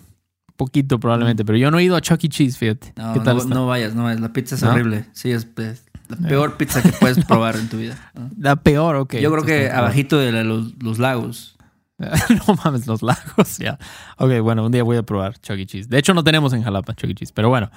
Poquito 0.56 0.98
probablemente, 0.98 1.44
pero 1.44 1.58
yo 1.58 1.70
no 1.70 1.78
he 1.78 1.84
ido 1.84 1.96
a 1.96 2.00
Chuck 2.00 2.22
E. 2.24 2.28
Cheese, 2.28 2.56
fíjate. 2.58 2.92
No, 2.96 3.12
¿Qué 3.12 3.20
tal 3.20 3.48
no, 3.48 3.66
vayas, 3.66 3.94
no 3.94 4.04
vayas. 4.04 4.20
La 4.20 4.32
pizza 4.32 4.54
es 4.54 4.62
¿No? 4.62 4.70
horrible. 4.70 5.06
Sí, 5.12 5.30
es, 5.30 5.46
es 5.58 5.84
la 6.08 6.16
peor 6.28 6.56
pizza 6.56 6.82
que 6.82 6.92
puedes 6.92 7.24
probar 7.26 7.56
en 7.56 7.68
tu 7.68 7.76
vida. 7.78 8.12
La 8.38 8.56
peor, 8.56 8.96
ok. 8.96 9.16
Yo 9.16 9.30
creo 9.32 9.44
que 9.44 9.70
abajito 9.70 10.18
de 10.18 10.32
la- 10.32 10.44
los, 10.44 10.72
los 10.82 10.98
lagos. 10.98 11.56
no 11.98 12.54
mames, 12.64 12.86
los 12.86 13.02
lagos, 13.02 13.58
ya. 13.58 13.78
Ok, 14.18 14.40
bueno, 14.42 14.64
un 14.66 14.72
día 14.72 14.82
voy 14.82 14.96
a 14.98 15.02
probar 15.02 15.38
Chuck 15.40 15.56
E. 15.58 15.66
Cheese. 15.66 15.88
De 15.88 15.98
hecho, 15.98 16.14
no 16.14 16.22
tenemos 16.24 16.52
en 16.52 16.62
Jalapa 16.62 16.94
Chuck 16.94 17.10
E. 17.10 17.14
Cheese, 17.14 17.32
pero 17.34 17.48
bueno. 17.48 17.70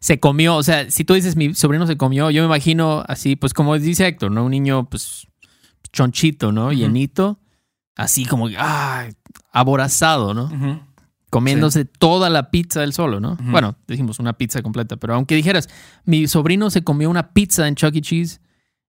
Se 0.00 0.18
comió, 0.18 0.56
o 0.56 0.62
sea, 0.64 0.90
si 0.90 1.04
tú 1.04 1.14
dices 1.14 1.36
mi 1.36 1.54
sobrino 1.54 1.86
se 1.86 1.96
comió, 1.96 2.28
yo 2.32 2.42
me 2.42 2.46
imagino 2.46 3.04
así, 3.06 3.36
pues 3.36 3.54
como 3.54 3.78
dice 3.78 4.04
Héctor, 4.06 4.32
¿no? 4.32 4.44
Un 4.44 4.50
niño, 4.50 4.88
pues, 4.90 5.28
chonchito, 5.92 6.50
¿no? 6.50 6.72
Llenito, 6.72 7.38
así 7.94 8.24
como, 8.24 8.48
ah, 8.58 9.04
aborazado, 9.52 10.34
¿no? 10.34 10.44
Ujú. 10.46 10.80
Comiéndose 11.32 11.86
toda 11.86 12.28
la 12.28 12.50
pizza 12.50 12.84
él 12.84 12.92
solo, 12.92 13.18
¿no? 13.18 13.38
Bueno, 13.40 13.76
decimos 13.86 14.18
una 14.18 14.34
pizza 14.34 14.60
completa, 14.60 14.98
pero 14.98 15.14
aunque 15.14 15.34
dijeras, 15.34 15.66
mi 16.04 16.28
sobrino 16.28 16.68
se 16.68 16.84
comió 16.84 17.08
una 17.08 17.32
pizza 17.32 17.66
en 17.66 17.74
Chuck 17.74 17.96
E. 17.96 18.02
Cheese, 18.02 18.42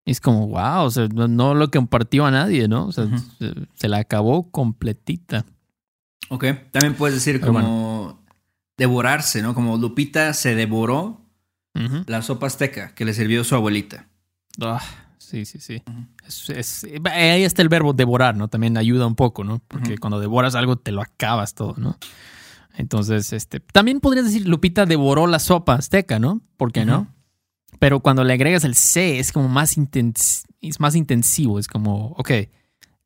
es 0.04 0.20
como, 0.20 0.48
wow, 0.48 0.86
o 0.86 0.90
sea, 0.90 1.06
no, 1.06 1.28
no 1.28 1.54
lo 1.54 1.70
compartió 1.70 2.26
a 2.26 2.32
nadie, 2.32 2.66
¿no? 2.66 2.86
O 2.86 2.90
sea, 2.90 3.06
se, 3.38 3.54
se 3.74 3.88
la 3.88 3.98
acabó 3.98 4.50
completita. 4.50 5.46
Ok. 6.30 6.46
También 6.72 6.94
puedes 6.94 7.14
decir 7.14 7.38
Pero 7.38 7.52
como 7.52 8.24
devorarse, 8.76 9.40
¿no? 9.40 9.54
Como 9.54 9.76
Lupita 9.76 10.34
se 10.34 10.56
devoró 10.56 11.20
la 12.06 12.22
sopa 12.22 12.48
azteca 12.48 12.92
que 12.96 13.04
le 13.04 13.14
sirvió 13.14 13.44
su 13.44 13.54
abuelita. 13.54 14.08
Ah, 14.60 14.82
sí, 15.22 15.44
sí, 15.44 15.58
sí. 15.60 15.82
Es- 16.26 16.50
es- 16.50 16.86
ahí 17.10 17.42
está 17.44 17.62
el 17.62 17.68
verbo 17.68 17.92
devorar, 17.92 18.36
¿no? 18.36 18.48
También 18.48 18.76
ayuda 18.76 19.06
un 19.06 19.14
poco, 19.14 19.44
¿no? 19.44 19.60
Porque 19.68 19.98
cuando 19.98 20.20
devoras 20.20 20.54
algo 20.54 20.76
te 20.76 20.92
lo 20.92 21.00
acabas 21.02 21.54
todo, 21.54 21.74
¿no? 21.76 21.96
Entonces, 22.76 23.32
este, 23.32 23.60
también 23.60 24.00
podrías 24.00 24.24
decir, 24.26 24.48
Lupita 24.48 24.86
devoró 24.86 25.26
la 25.26 25.38
sopa 25.38 25.74
azteca, 25.74 26.18
¿no? 26.18 26.40
¿Por 26.56 26.72
qué 26.72 26.84
no? 26.86 27.12
Pero 27.78 28.00
cuando 28.00 28.24
le 28.24 28.32
agregas 28.32 28.64
el 28.64 28.74
C 28.74 29.18
es 29.18 29.32
como 29.32 29.48
más, 29.48 29.76
intens 29.76 30.44
es 30.60 30.78
más 30.80 30.94
intensivo, 30.94 31.58
es 31.58 31.66
como, 31.66 32.08
ok, 32.18 32.30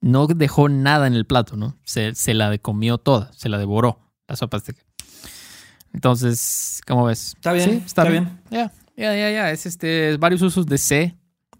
no 0.02 0.26
dejó 0.26 0.68
nada 0.68 1.06
en 1.06 1.14
el 1.14 1.25
plato, 1.26 1.56
¿no? 1.56 1.76
Se, 1.85 2.14
se 2.14 2.35
la 2.35 2.56
comió 2.58 2.99
toda, 2.99 3.32
se 3.32 3.49
la 3.49 3.58
devoró 3.58 3.99
la 4.28 4.37
sopa 4.37 4.58
azteca. 4.58 4.82
Entonces, 5.92 6.81
¿cómo 6.87 7.07
ves? 7.07 7.33
Está 7.37 7.52
bien, 7.52 7.70
Sí, 7.70 7.83
está 7.87 8.05
bien. 8.05 8.40
Ya, 8.50 8.72
ya, 8.96 9.14
ya, 9.16 9.31
ya. 9.31 9.50
Es 9.50 9.66
este, 9.66 10.16
varios 10.18 10.42
usos 10.42 10.66
de 10.66 10.79
C. 10.79 11.16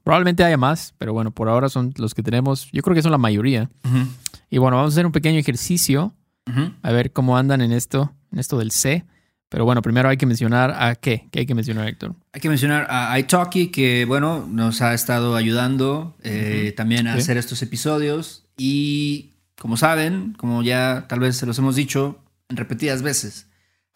Probablemente 0.07 0.45
haya 0.45 0.57
más, 0.57 0.95
pero 0.99 1.13
bueno, 1.13 1.33
por 1.33 1.49
ahora 1.49 1.69
son 1.69 1.93
los 1.97 2.15
que 2.15 2.23
tenemos. 2.23 2.69
Yo 2.71 2.81
creo 2.83 2.95
que 2.95 3.03
son 3.03 3.11
la 3.11 3.19
mayoría. 3.19 3.69
Ujú. 3.85 4.07
Y 4.49 4.59
bueno, 4.59 4.77
vamos 4.77 4.93
a 4.93 4.95
hacer 4.95 5.05
un 5.05 5.11
pequeño 5.11 5.37
ejercicio 5.41 6.15
Ujú. 6.49 6.71
a 6.81 6.93
ver 6.93 7.11
cómo 7.13 7.37
andan 7.37 7.61
en 7.61 7.73
esto, 7.73 8.15
en 8.31 8.39
esto 8.39 8.57
del 8.57 8.71
C. 8.71 9.05
Pero 9.49 9.65
bueno, 9.65 9.83
primero 9.83 10.09
hay 10.09 10.17
que 10.17 10.25
mencionar 10.25 10.71
a 10.79 10.95
qué. 10.95 11.27
¿Qué 11.33 11.41
hay 11.41 11.47
que 11.47 11.57
mencionar, 11.57 11.89
Héctor? 11.89 12.15
Hay 12.33 12.41
que 12.41 12.49
mencionar 12.49 12.87
a 12.89 13.19
Italki, 13.19 13.73
que 13.73 14.05
bueno, 14.05 14.47
nos 14.49 14.81
ha 14.81 14.95
estado 14.95 15.35
ayudando 15.35 16.17
eh, 16.23 16.73
también 16.77 17.09
a 17.09 17.15
Sí. 17.15 17.19
hacer 17.23 17.37
estos 17.37 17.61
episodios. 17.63 18.45
Y 18.57 19.33
como 19.61 19.77
saben, 19.77 20.35
como 20.39 20.63
ya 20.63 21.07
tal 21.09 21.19
vez 21.19 21.37
se 21.37 21.47
los 21.47 21.59
hemos 21.59 21.75
dicho 21.75 22.21
en 22.49 22.57
repetidas 22.59 23.03
veces, 23.03 23.49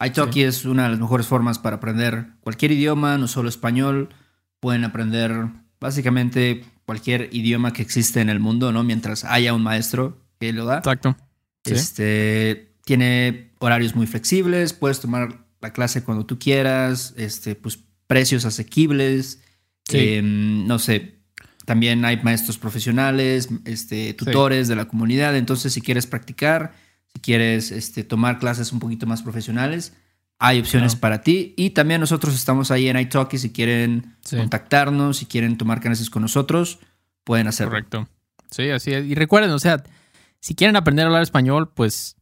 Italki 0.05 0.43
es 0.43 0.65
una 0.65 0.83
de 0.83 0.89
las 0.89 0.99
mejores 0.99 1.25
formas 1.27 1.57
para 1.57 1.77
aprender 1.77 2.31
cualquier 2.41 2.73
idioma, 2.73 3.17
no 3.17 3.29
solo 3.29 3.47
español. 3.47 4.09
Pueden 4.59 4.83
aprender 4.83 5.47
básicamente 5.81 6.63
cualquier 6.85 7.27
idioma 7.33 7.73
que 7.73 7.81
existe 7.81 8.21
en 8.21 8.29
el 8.29 8.39
mundo, 8.39 8.71
¿no? 8.71 8.83
Mientras 8.83 9.25
haya 9.25 9.53
un 9.53 9.63
maestro 9.63 10.17
que 10.39 10.53
lo 10.53 10.65
da. 10.65 10.77
Exacto. 10.77 11.17
Sí. 11.65 11.73
Este 11.73 12.71
tiene 12.85 13.51
horarios 13.59 13.95
muy 13.95 14.07
flexibles, 14.07 14.73
puedes 14.73 14.99
tomar 15.01 15.45
la 15.59 15.73
clase 15.73 16.03
cuando 16.03 16.25
tú 16.25 16.39
quieras, 16.39 17.13
este, 17.17 17.55
pues 17.55 17.79
precios 18.07 18.45
asequibles. 18.45 19.41
Sí. 19.87 19.97
Eh, 19.97 20.21
no 20.23 20.79
sé, 20.79 21.19
también 21.65 22.05
hay 22.05 22.21
maestros 22.23 22.57
profesionales, 22.57 23.49
este, 23.65 24.13
tutores 24.13 24.67
de 24.67 24.75
la 24.75 24.85
comunidad. 24.85 25.35
Entonces, 25.35 25.73
si 25.73 25.81
quieres 25.81 26.07
practicar, 26.07 26.73
si 27.13 27.19
quieres 27.19 27.71
este, 27.71 28.03
tomar 28.03 28.39
clases 28.39 28.71
un 28.71 28.79
poquito 28.79 29.05
más 29.05 29.21
profesionales, 29.21 29.93
hay 30.43 30.59
opciones 30.59 30.93
Claro. 30.93 31.01
para 31.01 31.21
ti. 31.21 31.53
Y 31.55 31.69
también 31.69 32.01
nosotros 32.01 32.33
estamos 32.35 32.71
ahí 32.71 32.89
en 32.89 32.97
iTalki. 32.99 33.37
Si 33.37 33.51
quieren 33.51 34.15
Sí. 34.25 34.37
contactarnos, 34.37 35.17
si 35.17 35.25
quieren 35.27 35.57
tomar 35.57 35.79
clases 35.79 36.09
con 36.09 36.23
nosotros, 36.23 36.79
pueden 37.23 37.47
hacerlo. 37.47 37.71
Correcto. 37.71 38.07
Sí, 38.49 38.69
así 38.71 38.91
es. 38.91 39.05
Y 39.05 39.13
recuerden, 39.15 39.51
o 39.51 39.59
sea, 39.59 39.83
si 40.39 40.55
quieren 40.55 40.75
aprender 40.75 41.05
a 41.05 41.07
hablar 41.09 41.21
español, 41.21 41.69
pues, 41.73 42.15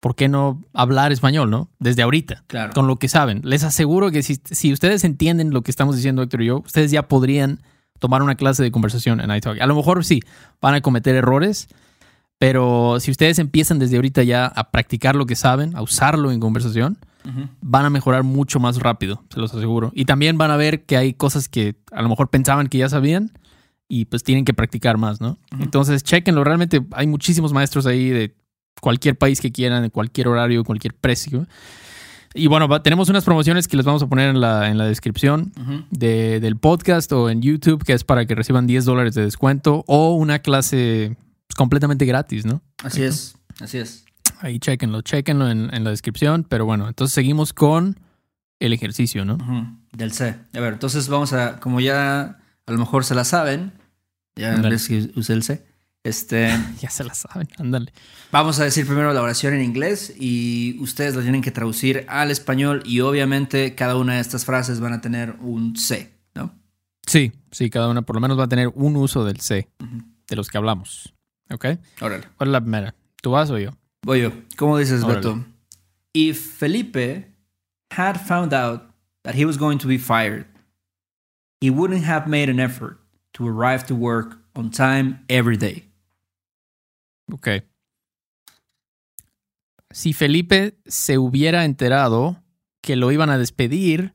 ¿por 0.00 0.16
qué 0.16 0.28
no 0.28 0.62
hablar 0.74 1.12
español, 1.12 1.48
no? 1.48 1.70
Desde 1.78 2.02
ahorita. 2.02 2.42
Claro. 2.48 2.72
con 2.74 2.86
lo 2.88 2.96
que 2.96 3.08
saben. 3.08 3.40
Les 3.44 3.62
aseguro 3.64 4.10
que 4.10 4.22
si, 4.24 4.40
si 4.44 4.72
ustedes 4.72 5.04
entienden 5.04 5.50
lo 5.52 5.62
que 5.62 5.70
estamos 5.70 5.94
diciendo 5.94 6.22
Héctor 6.22 6.42
y 6.42 6.46
yo, 6.46 6.58
ustedes 6.58 6.90
ya 6.90 7.06
podrían 7.06 7.60
tomar 8.00 8.22
una 8.22 8.34
clase 8.34 8.62
de 8.64 8.72
conversación 8.72 9.20
en 9.20 9.30
iTalk. 9.34 9.60
A 9.60 9.66
lo 9.66 9.76
mejor 9.76 10.04
sí, 10.04 10.20
van 10.60 10.74
a 10.74 10.80
cometer 10.80 11.14
errores, 11.14 11.68
pero 12.38 12.98
si 13.00 13.10
ustedes 13.10 13.38
empiezan 13.38 13.78
desde 13.78 13.96
ahorita 13.96 14.22
ya 14.22 14.46
a 14.46 14.70
practicar 14.70 15.14
lo 15.14 15.26
que 15.26 15.36
saben, 15.36 15.76
a 15.76 15.82
usarlo 15.82 16.32
en 16.32 16.40
conversación, 16.40 16.98
Van 17.60 17.84
a 17.84 17.90
mejorar 17.90 18.22
mucho 18.22 18.60
más 18.60 18.78
rápido, 18.78 19.22
se 19.32 19.40
los 19.40 19.52
aseguro. 19.54 19.92
Y 19.94 20.04
también 20.04 20.38
van 20.38 20.50
a 20.50 20.56
ver 20.56 20.84
que 20.84 20.96
hay 20.96 21.12
cosas 21.14 21.48
que 21.48 21.76
a 21.92 22.02
lo 22.02 22.08
mejor 22.08 22.28
pensaban 22.30 22.68
que 22.68 22.78
ya 22.78 22.88
sabían 22.88 23.32
y 23.88 24.04
pues 24.06 24.22
tienen 24.22 24.44
que 24.44 24.54
practicar 24.54 24.96
más, 24.98 25.20
¿no? 25.20 25.36
Entonces, 25.60 26.02
chequenlo. 26.04 26.44
Realmente 26.44 26.80
hay 26.92 27.06
muchísimos 27.06 27.52
maestros 27.52 27.86
ahí 27.86 28.08
de 28.10 28.34
cualquier 28.80 29.18
país 29.18 29.40
que 29.40 29.50
quieran, 29.52 29.82
de 29.82 29.90
cualquier 29.90 30.28
horario, 30.28 30.64
cualquier 30.64 30.94
precio. 30.94 31.46
Y 32.32 32.46
bueno, 32.46 32.68
va- 32.68 32.82
tenemos 32.82 33.08
unas 33.08 33.24
promociones 33.24 33.66
que 33.66 33.76
les 33.76 33.84
vamos 33.84 34.02
a 34.04 34.06
poner 34.06 34.30
en 34.30 34.40
la, 34.40 34.70
en 34.70 34.78
la 34.78 34.84
descripción 34.86 35.52
de- 35.90 36.38
del 36.40 36.56
podcast 36.56 37.10
o 37.12 37.28
en 37.28 37.42
YouTube, 37.42 37.82
que 37.84 37.92
es 37.92 38.04
para 38.04 38.24
que 38.26 38.36
reciban 38.36 38.68
10 38.68 38.84
dólares 38.84 39.14
de 39.16 39.22
descuento 39.22 39.84
o 39.88 40.14
una 40.14 40.38
clase 40.38 41.16
completamente 41.56 42.06
gratis, 42.06 42.46
¿no? 42.46 42.62
Así 42.84 43.02
es, 43.02 43.34
así 43.60 43.78
es. 43.78 44.04
Ahí 44.40 44.58
chequenlo, 44.58 45.02
chequenlo 45.02 45.50
en, 45.50 45.72
en 45.74 45.84
la 45.84 45.90
descripción. 45.90 46.44
Pero 46.48 46.64
bueno, 46.66 46.88
entonces 46.88 47.14
seguimos 47.14 47.52
con 47.52 47.98
el 48.58 48.72
ejercicio, 48.72 49.24
¿no? 49.24 49.38
Del 49.92 50.12
C. 50.12 50.36
A 50.54 50.60
ver, 50.60 50.74
entonces 50.74 51.08
vamos 51.08 51.32
a, 51.32 51.60
como 51.60 51.80
ya 51.80 52.38
a 52.66 52.72
lo 52.72 52.78
mejor 52.78 53.04
se 53.04 53.14
la 53.14 53.24
saben, 53.24 53.72
ya 54.36 54.54
ves 54.56 54.88
que 54.88 55.10
usé 55.16 55.32
el 55.32 55.42
C. 55.42 55.64
Este, 56.02 56.48
Ya 56.80 56.88
se 56.88 57.04
la 57.04 57.12
saben, 57.12 57.48
ándale. 57.58 57.92
vamos 58.32 58.58
a 58.58 58.64
decir 58.64 58.86
primero 58.86 59.12
la 59.12 59.20
oración 59.20 59.52
en 59.52 59.62
inglés 59.62 60.14
y 60.18 60.78
ustedes 60.80 61.14
la 61.14 61.20
tienen 61.22 61.42
que 61.42 61.50
traducir 61.50 62.06
al 62.08 62.30
español 62.30 62.82
y 62.86 63.00
obviamente 63.00 63.74
cada 63.74 63.96
una 63.96 64.14
de 64.14 64.20
estas 64.20 64.46
frases 64.46 64.80
van 64.80 64.94
a 64.94 65.00
tener 65.02 65.36
un 65.40 65.76
C, 65.76 66.14
¿no? 66.34 66.54
Sí, 67.06 67.32
sí, 67.50 67.68
cada 67.68 67.88
una 67.88 68.00
por 68.02 68.16
lo 68.16 68.20
menos 68.20 68.38
va 68.38 68.44
a 68.44 68.48
tener 68.48 68.68
un 68.74 68.96
uso 68.96 69.24
del 69.26 69.40
C, 69.40 69.68
de 70.28 70.36
los 70.36 70.48
que 70.48 70.56
hablamos. 70.56 71.12
¿Ok? 71.50 71.66
Órale. 72.00 72.24
¿Cuál 72.36 72.48
es 72.48 72.52
la 72.52 72.60
primera? 72.60 72.94
¿Tú 73.20 73.32
vas 73.32 73.50
o 73.50 73.58
yo? 73.58 73.70
Voy 74.02 74.22
yo. 74.22 74.32
¿Cómo 74.56 74.78
dices, 74.78 75.02
Órale. 75.02 75.20
Beto? 75.20 75.44
If 76.12 76.58
Felipe 76.58 77.26
had 77.92 78.16
found 78.18 78.52
out 78.52 78.82
that 79.22 79.34
he 79.34 79.44
was 79.44 79.56
going 79.56 79.78
to 79.78 79.86
be 79.86 79.98
fired, 79.98 80.46
he 81.60 81.70
wouldn't 81.70 82.04
have 82.04 82.26
made 82.26 82.50
an 82.50 82.58
effort 82.58 82.98
to 83.34 83.46
arrive 83.46 83.84
to 83.86 83.94
work 83.94 84.38
on 84.54 84.70
time 84.70 85.20
every 85.28 85.56
day. 85.56 85.84
Ok. 87.32 87.64
Si 89.92 90.12
Felipe 90.12 90.78
se 90.86 91.18
hubiera 91.18 91.64
enterado 91.64 92.42
que 92.80 92.96
lo 92.96 93.10
iban 93.12 93.30
a 93.30 93.38
despedir, 93.38 94.14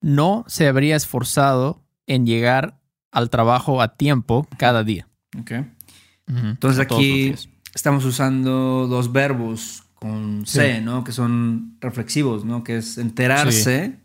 no 0.00 0.44
se 0.46 0.66
habría 0.68 0.96
esforzado 0.96 1.82
en 2.06 2.26
llegar 2.26 2.78
al 3.10 3.30
trabajo 3.30 3.80
a 3.80 3.96
tiempo 3.96 4.46
cada 4.58 4.84
día. 4.84 5.08
Okay. 5.40 5.64
Entonces 6.26 6.80
aquí. 6.80 7.34
Estamos 7.74 8.04
usando 8.04 8.86
dos 8.88 9.12
verbos 9.12 9.82
con 9.94 10.46
C, 10.46 10.80
¿no? 10.80 11.02
Que 11.04 11.12
son 11.12 11.76
reflexivos, 11.80 12.44
¿no? 12.44 12.62
Que 12.64 12.76
es 12.78 12.98
enterarse 12.98 13.98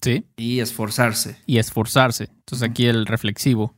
Sí. 0.00 0.26
y 0.36 0.60
esforzarse. 0.60 1.36
Y 1.46 1.58
esforzarse. 1.58 2.24
Entonces 2.30 2.68
aquí 2.68 2.86
el 2.86 3.06
reflexivo. 3.06 3.74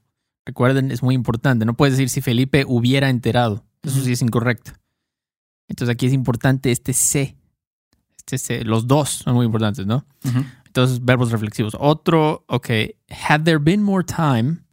Recuerden, 0.46 0.90
es 0.90 1.02
muy 1.02 1.14
importante. 1.14 1.64
No 1.64 1.74
puedes 1.74 1.94
decir 1.96 2.08
si 2.10 2.20
Felipe 2.20 2.64
hubiera 2.66 3.08
enterado. 3.08 3.64
Eso 3.82 4.00
sí 4.02 4.12
es 4.12 4.22
incorrecto. 4.22 4.72
Entonces 5.68 5.92
aquí 5.92 6.06
es 6.06 6.12
importante 6.12 6.70
este 6.70 6.92
C. 6.92 7.36
Este 8.16 8.38
C. 8.38 8.64
Los 8.64 8.86
dos 8.86 9.08
son 9.10 9.34
muy 9.34 9.46
importantes, 9.46 9.86
¿no? 9.86 10.06
Entonces, 10.66 11.04
verbos 11.04 11.30
reflexivos. 11.30 11.76
Otro, 11.78 12.44
ok. 12.48 12.68
Had 13.28 13.42
there 13.44 13.58
been 13.58 13.82
more 13.82 14.02
time, 14.04 14.64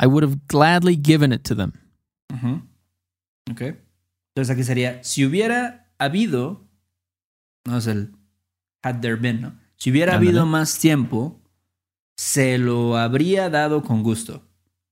I 0.00 0.06
would 0.06 0.24
have 0.24 0.38
gladly 0.48 0.98
given 1.02 1.32
it 1.32 1.42
to 1.42 1.54
them. 1.54 1.72
Ujú. 2.32 2.62
Ok. 3.50 3.76
Entonces 4.36 4.52
aquí 4.52 4.64
sería, 4.64 5.02
si 5.02 5.24
hubiera 5.24 5.88
habido, 5.96 6.68
no 7.64 7.78
es 7.78 7.86
el 7.86 8.14
had 8.82 9.00
there 9.00 9.16
been, 9.16 9.40
¿no? 9.40 9.58
Si 9.76 9.90
hubiera 9.90 10.12
Ándale. 10.12 10.28
habido 10.28 10.44
más 10.44 10.78
tiempo, 10.78 11.40
se 12.18 12.58
lo 12.58 12.98
habría 12.98 13.48
dado 13.48 13.82
con 13.82 14.02
gusto. 14.02 14.46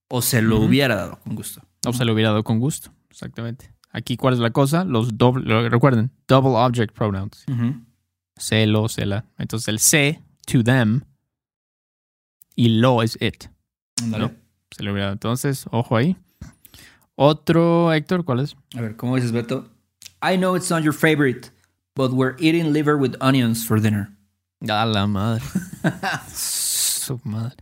O 0.09 0.23
se 0.23 0.41
lo 0.41 0.61
hubiera 0.61 0.97
dado 0.97 1.21
con 1.21 1.35
gusto. 1.35 1.61
O 1.87 1.93
se 1.93 2.07
lo 2.07 2.15
hubiera 2.15 2.31
dado 2.31 2.43
con 2.43 2.59
gusto. 2.59 2.91
Exactamente. 3.11 3.75
Aquí, 3.91 4.17
¿cuál 4.17 4.33
es 4.33 4.41
la 4.41 4.49
cosa? 4.51 4.83
Los 4.87 5.19
doble, 5.19 5.69
recuerden, 5.69 6.11
double 6.27 6.53
object 6.57 6.95
pronouns. 6.95 7.45
Ujú. 7.47 7.85
Se, 8.37 8.67
lo, 8.67 8.89
se, 8.89 9.05
la. 9.05 9.27
Entonces 9.37 9.69
el 9.69 9.79
se, 9.79 10.23
to 10.47 10.65
them, 10.65 11.03
y 12.57 12.71
lo 12.81 13.03
es 13.03 13.19
it. 13.21 13.45
No. 14.07 14.33
Se 14.71 14.83
lo 14.83 14.93
hubiera 14.93 15.09
dado. 15.09 15.13
Entonces, 15.13 15.67
ojo 15.71 15.99
ahí. 15.99 16.17
Otro, 17.17 17.93
Héctor, 17.93 18.25
¿cuál 18.25 18.41
es? 18.41 18.57
A 18.77 18.81
ver, 18.81 18.97
¿cómo 18.97 19.17
dices, 19.17 19.33
Beto? 19.33 19.69
I 20.23 20.37
know 20.37 20.57
it's 20.57 20.71
not 20.71 20.83
your 20.83 20.95
favorite, 20.95 21.51
but 21.95 22.13
we're 22.13 22.35
eating 22.39 22.73
liver 22.73 22.97
with 22.97 23.15
onions 23.21 23.65
for 23.67 23.81
dinner. 23.81 24.11
A 24.69 24.85
la 24.87 25.07
madre. 25.07 25.43
Su 26.35 27.21
madre. 27.25 27.55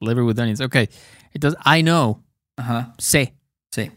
Liver 0.00 0.22
with 0.24 0.38
onions. 0.38 0.60
Ok. 0.60 0.76
Entonces, 1.32 1.58
I 1.64 1.82
know, 1.82 2.22
Ajá, 2.56 2.94
sé. 2.98 3.34
sí. 3.70 3.90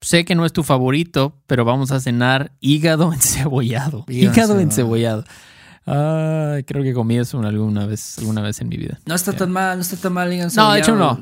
Sé 0.00 0.24
que 0.24 0.34
no 0.36 0.44
es 0.46 0.52
tu 0.52 0.62
favorito, 0.62 1.34
pero 1.46 1.64
vamos 1.64 1.90
a 1.90 1.98
cenar 2.00 2.52
hígado 2.60 3.12
encebollado. 3.12 4.04
Hígado 4.08 4.32
Hígado 4.32 4.60
encebollado. 4.60 5.24
encebollado. 5.24 6.54
Ay, 6.56 6.64
creo 6.64 6.82
que 6.82 6.92
comí 6.94 7.16
eso 7.18 7.40
alguna 7.40 7.86
vez, 7.86 8.18
alguna 8.18 8.42
vez 8.42 8.60
en 8.60 8.68
mi 8.68 8.76
vida. 8.76 8.98
No 9.06 9.14
está 9.14 9.32
tan 9.32 9.50
mal, 9.52 9.76
no 9.78 9.82
está 9.82 9.96
tan 9.96 10.12
mal. 10.12 10.30
digan 10.30 10.50
No, 10.54 10.72
de 10.72 10.78
hecho, 10.80 10.92
cebollado. 10.96 11.20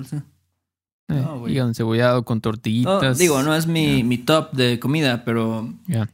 Eh, 1.08 1.14
No, 1.14 1.40
güey. 1.40 1.52
hígado 1.52 1.68
encebollado 1.68 2.24
con 2.24 2.38
No, 2.38 2.42
tortillitas. 2.42 3.18
digo, 3.18 3.42
no 3.42 3.54
es 3.54 3.66
mi, 3.66 4.02
mi 4.04 4.18
top 4.18 4.52
de 4.52 4.78
comida, 4.80 5.24
pero 5.24 5.72
Ya. 5.86 6.08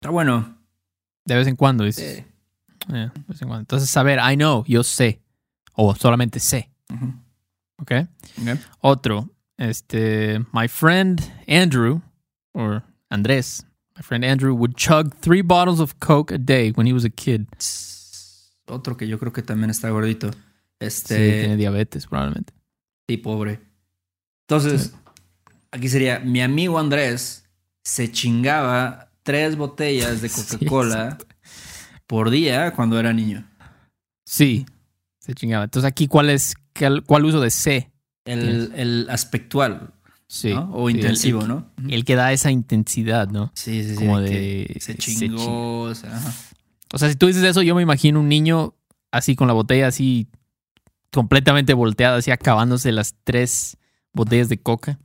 está 0.00 0.10
bueno. 0.10 0.58
De 1.24 1.36
vez 1.36 1.46
en 1.46 1.56
cuando, 1.56 1.84
dices. 1.84 2.18
Sí. 2.18 2.24
Ya, 2.88 3.06
de 3.14 3.22
vez 3.28 3.40
en 3.42 3.48
cuando. 3.48 3.60
Entonces, 3.60 3.88
saber, 3.88 4.18
I 4.18 4.36
know, 4.36 4.64
yo 4.66 4.82
sé. 4.82 5.20
O 5.74 5.94
solamente 5.94 6.38
sé. 6.40 6.70
Ujú. 6.92 7.14
¿Ok? 7.78 7.92
Ok. 8.40 8.58
Otro, 8.80 9.30
este, 9.56 10.38
my 10.52 10.68
friend 10.68 11.20
Andrew, 11.48 12.00
or 12.52 12.82
Andrés, 13.08 13.64
my 13.96 14.02
friend 14.02 14.24
Andrew 14.24 14.54
would 14.54 14.74
chug 14.76 15.14
three 15.20 15.40
bottles 15.42 15.80
of 15.80 15.94
Coke 15.98 16.32
a 16.34 16.38
day 16.38 16.72
when 16.72 16.86
he 16.86 16.92
was 16.92 17.04
a 17.04 17.10
kid. 17.10 17.46
Otro 18.66 18.96
que 18.96 19.06
yo 19.08 19.18
creo 19.18 19.32
que 19.32 19.42
también 19.42 19.70
está 19.70 19.88
gordito. 19.90 20.30
Sí, 20.32 20.38
Este, 20.80 21.40
tiene 21.40 21.56
diabetes 21.56 22.06
probablemente. 22.06 22.52
Pobre. 23.16 23.60
Entonces, 24.48 24.94
aquí 25.70 25.88
sería, 25.88 26.18
mi 26.20 26.40
amigo 26.42 26.78
Andrés 26.78 27.48
se 27.84 28.10
chingaba 28.10 29.10
tres 29.22 29.56
botellas 29.56 30.20
de 30.22 30.28
Sí, 30.30 30.56
Coca-Cola 30.58 31.18
por 32.06 32.30
día 32.30 32.72
cuando 32.72 32.98
era 32.98 33.12
niño. 33.12 33.48
Sí, 34.24 34.66
se 35.18 35.34
chingaba. 35.34 35.64
Entonces 35.64 35.88
aquí, 35.88 36.06
¿cuál 36.08 36.30
es, 36.30 36.54
cuál, 36.78 37.02
cuál 37.04 37.24
uso 37.24 37.40
de 37.40 37.50
C? 37.50 37.90
El, 38.24 38.72
el 38.76 39.06
aspectual, 39.10 39.92
Sí. 40.28 40.54
¿no? 40.54 40.70
O 40.72 40.88
el- 40.88 40.96
intensivo, 40.96 41.42
el, 41.42 41.48
¿no? 41.48 41.70
El 41.88 42.04
que 42.04 42.14
da 42.14 42.32
esa 42.32 42.50
intensidad, 42.50 43.28
¿no? 43.28 43.50
Sí, 43.54 43.82
sí, 43.82 43.90
sí. 43.90 43.96
Como 43.96 44.20
de... 44.20 44.74
Se 44.80 44.92
se 44.92 44.96
chingó, 44.96 45.82
o 45.82 45.94
sea. 45.94 46.18
O 46.94 46.98
sea, 46.98 47.08
si 47.10 47.16
tú 47.16 47.26
dices 47.26 47.42
eso, 47.44 47.60
yo 47.62 47.74
me 47.74 47.82
imagino 47.82 48.20
un 48.20 48.28
niño 48.28 48.74
así 49.10 49.34
con 49.36 49.46
la 49.48 49.52
botella 49.54 49.88
así 49.88 50.28
completamente 51.12 51.74
volteada, 51.74 52.16
así 52.16 52.30
acabándose 52.30 52.92
las 52.92 53.14
tres 53.24 53.76
botellas 54.12 54.48
de 54.48 54.58
coca, 54.58 54.98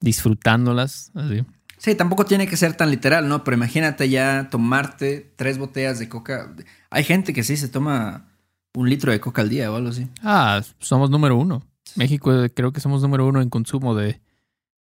disfrutándolas. 0.00 1.10
Así. 1.14 1.44
Sí, 1.78 1.94
tampoco 1.94 2.26
tiene 2.26 2.46
que 2.46 2.58
ser 2.58 2.74
tan 2.74 2.90
literal, 2.90 3.28
¿no? 3.28 3.42
Pero 3.42 3.56
imagínate 3.56 4.08
ya 4.10 4.48
tomarte 4.50 5.32
tres 5.36 5.56
botellas 5.56 5.98
de 5.98 6.08
coca. 6.08 6.54
Hay 6.90 7.04
gente 7.04 7.32
que 7.32 7.42
sí 7.42 7.56
se 7.56 7.68
toma 7.68 8.26
un 8.74 8.90
litro 8.90 9.12
de 9.12 9.20
coca 9.20 9.42
al 9.42 9.48
día 9.48 9.72
o 9.72 9.76
algo 9.76 9.88
así. 9.88 10.06
Ah, 10.22 10.60
somos 10.78 11.10
número 11.10 11.36
uno. 11.36 11.62
México 11.96 12.44
eh, 12.44 12.50
creo 12.50 12.72
que 12.72 12.80
somos 12.80 13.02
número 13.02 13.26
uno 13.26 13.40
en 13.40 13.48
consumo 13.50 13.94
de, 13.94 14.20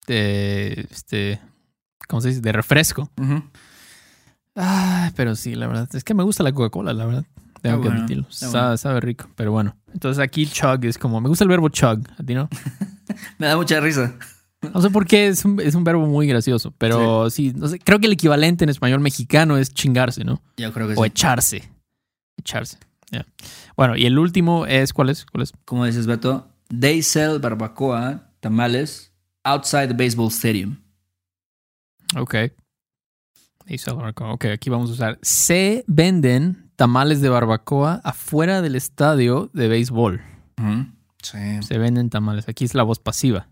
de 0.08 0.88
este, 0.89 1.39
¿cómo 2.08 2.21
se 2.21 2.29
dice? 2.29 2.41
De 2.41 2.51
refresco. 2.51 3.12
Ah, 4.55 5.12
pero 5.15 5.36
sí, 5.36 5.53
la 5.55 5.67
verdad. 5.67 5.89
Es 5.93 6.03
que 6.03 6.13
me 6.13 6.23
gusta 6.23 6.43
la 6.43 6.53
Coca-Cola, 6.53 6.93
la 6.93 7.05
verdad. 7.05 7.25
Tengo 7.65 7.80
Ah, 7.80 7.82
que 7.82 7.88
admitirlo. 7.89 8.25
Sabe, 8.30 8.51
bueno. 8.51 8.78
sabe 8.78 8.99
rico, 9.01 9.30
pero 9.36 9.51
bueno. 9.51 9.75
Entonces 9.93 10.21
aquí 10.23 10.45
chug 10.45 10.86
es 10.86 10.97
como, 10.97 11.19
me 11.21 11.30
gusta 11.30 11.43
el 11.43 11.49
verbo 11.49 11.69
chug, 11.69 11.99
¿a 12.17 12.23
ti 12.23 12.34
no? 12.36 12.47
Me 13.39 13.47
da 13.47 13.56
mucha 13.58 13.80
risa. 13.80 14.13
No 14.73 14.82
sé 14.82 14.89
por 14.89 15.06
qué, 15.08 15.28
es 15.28 15.45
un, 15.45 15.60
es 15.62 15.73
un 15.75 15.84
verbo 15.84 16.06
muy 16.06 16.28
gracioso, 16.28 16.71
pero 16.78 17.30
sí, 17.30 17.54
no 17.56 17.67
sé, 17.67 17.80
creo 17.80 17.99
que 17.99 18.08
el 18.08 18.13
equivalente 18.13 18.63
en 18.63 18.69
español 18.69 18.99
mexicano 18.99 19.58
es 19.58 19.73
chingarse, 19.73 20.23
¿no? 20.23 20.41
Yo 20.58 20.71
creo 20.73 20.88
que 20.88 20.93
O 20.93 21.04
sí. 21.04 21.08
echarse. 21.08 21.69
Echarse. 22.38 22.78
ya. 23.12 23.25
Bueno, 23.78 23.95
y 23.95 24.06
el 24.06 24.17
último 24.19 24.65
es, 24.65 24.91
¿cuál 24.93 25.10
es? 25.10 25.25
¿Cuál 25.25 25.43
es? 25.43 25.54
Como 25.65 25.86
dices, 25.86 26.06
Beto, 26.08 26.47
they 26.80 27.01
sell 27.01 27.39
barbacoa, 27.39 28.32
tamales, 28.41 29.12
outside 29.43 29.88
the 29.88 29.93
baseball 29.93 30.30
stadium. 30.32 30.78
Ok. 32.17 32.36
Y 33.67 33.78
solo 33.78 33.97
barbacoa. 33.97 34.34
Ok, 34.34 34.45
aquí 34.45 34.69
vamos 34.69 34.89
a 34.89 34.93
usar. 34.93 35.19
Se 35.21 35.84
venden 35.88 36.64
tamales 36.75 37.21
de 37.21 37.29
barbacoa 37.29 38.01
afuera 38.03 38.61
del 38.61 38.75
estadio 38.75 39.49
de 39.53 39.67
béisbol. 39.67 40.21
Sí. 41.21 41.38
Se 41.61 41.77
venden 41.77 42.09
tamales. 42.09 42.47
Aquí 42.47 42.65
es 42.65 42.75
la 42.75 42.83
voz 42.83 42.99
pasiva. 42.99 43.47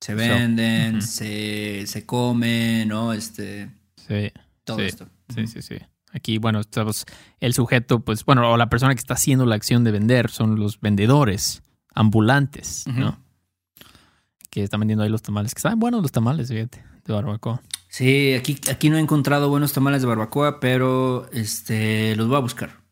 Se 0.00 0.14
venden, 0.14 1.00
se, 1.02 1.86
se 1.86 2.04
comen, 2.04 2.88
¿no? 2.88 3.12
Este, 3.12 3.70
Sí, 4.08 4.30
todo 4.64 4.78
Sí, 4.78 4.84
esto. 4.84 5.08
sí, 5.34 5.46
sí, 5.46 5.62
sí. 5.62 5.76
Aquí, 6.12 6.38
bueno, 6.38 6.60
estamos, 6.60 7.04
el 7.40 7.52
sujeto, 7.54 8.00
pues, 8.00 8.24
bueno, 8.24 8.50
o 8.52 8.56
la 8.56 8.68
persona 8.68 8.94
que 8.94 9.00
está 9.00 9.14
haciendo 9.14 9.44
la 9.46 9.54
acción 9.54 9.84
de 9.84 9.90
vender 9.90 10.30
son 10.30 10.56
los 10.58 10.80
vendedores 10.80 11.62
ambulantes. 11.94 12.84
¿no? 12.86 13.18
Que 14.50 14.62
están 14.62 14.80
vendiendo 14.80 15.02
ahí 15.02 15.10
los 15.10 15.22
tamales. 15.22 15.54
Que 15.54 15.60
saben 15.60 15.78
buenos 15.78 16.02
los 16.02 16.12
tamales, 16.12 16.48
fíjate, 16.48 16.84
de 17.04 17.12
barbacoa. 17.12 17.60
Sí, 17.88 18.34
aquí, 18.34 18.58
aquí 18.70 18.90
no 18.90 18.96
he 18.96 19.00
encontrado 19.00 19.48
buenos 19.48 19.72
tamales 19.72 20.02
de 20.02 20.08
barbacoa, 20.08 20.60
pero 20.60 21.28
este 21.32 22.14
los 22.16 22.28
voy 22.28 22.36
a 22.36 22.40
buscar. 22.40 22.86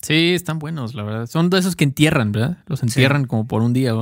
Sí, 0.00 0.34
están 0.34 0.58
buenos, 0.58 0.94
la 0.94 1.04
verdad. 1.04 1.26
Son 1.26 1.48
de 1.48 1.58
esos 1.58 1.76
que 1.76 1.84
entierran, 1.84 2.32
¿verdad? 2.32 2.58
Los 2.66 2.82
entierran 2.82 3.24
como 3.24 3.46
por 3.46 3.62
un 3.62 3.72
día. 3.72 3.94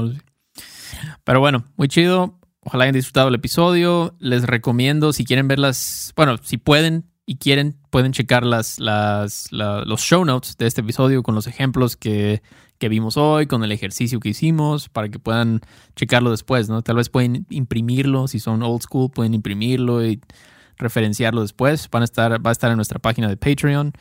Pero 1.24 1.40
bueno, 1.40 1.64
muy 1.76 1.88
chido. 1.88 2.38
Ojalá 2.60 2.84
hayan 2.84 2.94
disfrutado 2.94 3.28
el 3.28 3.34
episodio. 3.34 4.14
Les 4.18 4.44
recomiendo, 4.44 5.12
si 5.12 5.24
quieren 5.24 5.46
ver 5.46 5.58
las, 5.58 6.12
bueno, 6.16 6.38
si 6.42 6.56
pueden 6.56 7.09
y 7.30 7.36
quieren, 7.36 7.76
pueden 7.90 8.10
checar 8.10 8.44
las, 8.44 8.80
las, 8.80 9.52
la- 9.52 9.84
los 9.84 10.00
show 10.00 10.24
notes 10.24 10.56
de 10.58 10.66
este 10.66 10.80
episodio 10.80 11.22
con 11.22 11.36
los 11.36 11.46
ejemplos 11.46 11.96
que, 11.96 12.42
que 12.78 12.88
vimos 12.88 13.16
hoy, 13.16 13.46
con 13.46 13.62
el 13.62 13.70
ejercicio 13.70 14.18
que 14.18 14.30
hicimos, 14.30 14.88
para 14.88 15.08
que 15.10 15.20
puedan 15.20 15.60
checarlo 15.94 16.32
después, 16.32 16.68
¿no? 16.68 16.82
Tal 16.82 16.96
vez 16.96 17.08
pueden 17.08 17.46
imprimirlo, 17.48 18.26
si 18.26 18.40
son 18.40 18.64
old 18.64 18.82
school, 18.82 19.12
pueden 19.12 19.34
imprimirlo 19.34 20.04
y 20.04 20.20
referenciarlo 20.76 21.42
después. 21.42 21.88
Van 21.88 22.02
a 22.02 22.04
estar, 22.04 22.44
va 22.44 22.50
a 22.50 22.52
estar 22.52 22.68
en 22.72 22.76
nuestra 22.76 22.98
página 22.98 23.28
de 23.28 23.36
Patreon. 23.36 23.92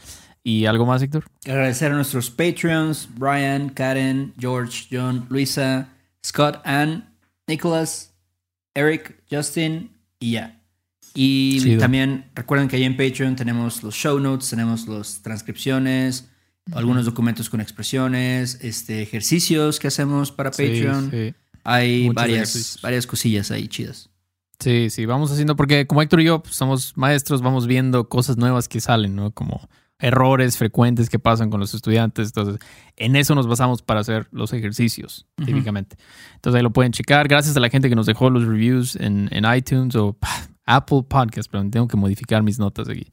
¿Y 0.43 0.65
algo 0.65 0.87
más, 0.87 1.03
Héctor? 1.03 1.25
Agradecer 1.45 1.91
a 1.91 1.95
nuestros 1.95 2.31
Patreons, 2.31 3.09
Brian, 3.15 3.69
Karen, 3.69 4.33
George, 4.39 4.87
John, 4.91 5.27
Luisa, 5.29 5.89
Scott, 6.25 6.61
Ann, 6.65 7.13
Nicholas, 7.45 8.15
Eric, 8.73 9.21
Justin 9.29 9.91
y 10.19 10.31
ya. 10.31 10.58
Y 11.13 11.59
Chido. 11.61 11.79
también 11.79 12.25
recuerden 12.35 12.67
que 12.67 12.75
ahí 12.75 12.83
en 12.83 12.95
Patreon 12.95 13.35
tenemos 13.35 13.83
los 13.83 13.95
show 13.95 14.19
notes, 14.19 14.49
tenemos 14.49 14.87
las 14.87 15.21
transcripciones, 15.21 16.29
algunos 16.71 17.05
documentos 17.05 17.49
con 17.49 17.61
expresiones, 17.61 18.59
este, 18.61 19.01
ejercicios 19.01 19.79
que 19.79 19.87
hacemos 19.87 20.31
para 20.31 20.51
Patreon. 20.51 21.09
Sí, 21.11 21.29
sí. 21.29 21.35
Hay 21.63 22.03
Muchos 22.03 22.15
varias, 22.15 22.37
ejercicios. 22.49 22.81
varias 22.81 23.07
cosillas 23.07 23.51
ahí 23.51 23.67
chidas. 23.67 24.09
Sí, 24.59 24.89
sí, 24.89 25.05
vamos 25.05 25.31
haciendo, 25.31 25.55
porque 25.55 25.87
como 25.87 26.01
Héctor 26.01 26.21
y 26.21 26.25
yo 26.25 26.43
pues, 26.43 26.55
somos 26.55 26.95
maestros, 26.97 27.41
vamos 27.41 27.65
viendo 27.65 28.09
cosas 28.09 28.37
nuevas 28.37 28.67
que 28.67 28.81
salen, 28.81 29.15
¿no? 29.15 29.31
Como 29.31 29.67
errores 29.99 30.57
frecuentes 30.57 31.09
que 31.09 31.19
pasan 31.19 31.49
con 31.49 31.59
los 31.59 31.73
estudiantes. 31.73 32.27
Entonces, 32.27 32.59
en 32.95 33.15
eso 33.15 33.35
nos 33.35 33.47
basamos 33.47 33.81
para 33.81 33.99
hacer 34.01 34.27
los 34.31 34.53
ejercicios, 34.53 35.27
típicamente. 35.45 35.97
Entonces, 36.35 36.57
ahí 36.57 36.63
lo 36.63 36.71
pueden 36.71 36.91
checar. 36.91 37.27
Gracias 37.27 37.55
a 37.55 37.59
la 37.59 37.69
gente 37.69 37.89
que 37.89 37.95
nos 37.95 38.05
dejó 38.05 38.29
los 38.29 38.45
reviews 38.45 38.95
en, 38.95 39.29
en 39.31 39.45
iTunes 39.53 39.95
o 39.95 40.17
Apple 40.69 41.03
Podcast, 41.07 41.49
pero 41.51 41.67
tengo 41.69 41.87
que 41.87 41.97
modificar 41.97 42.43
mis 42.43 42.59
notas 42.59 42.87
aquí. 42.87 43.07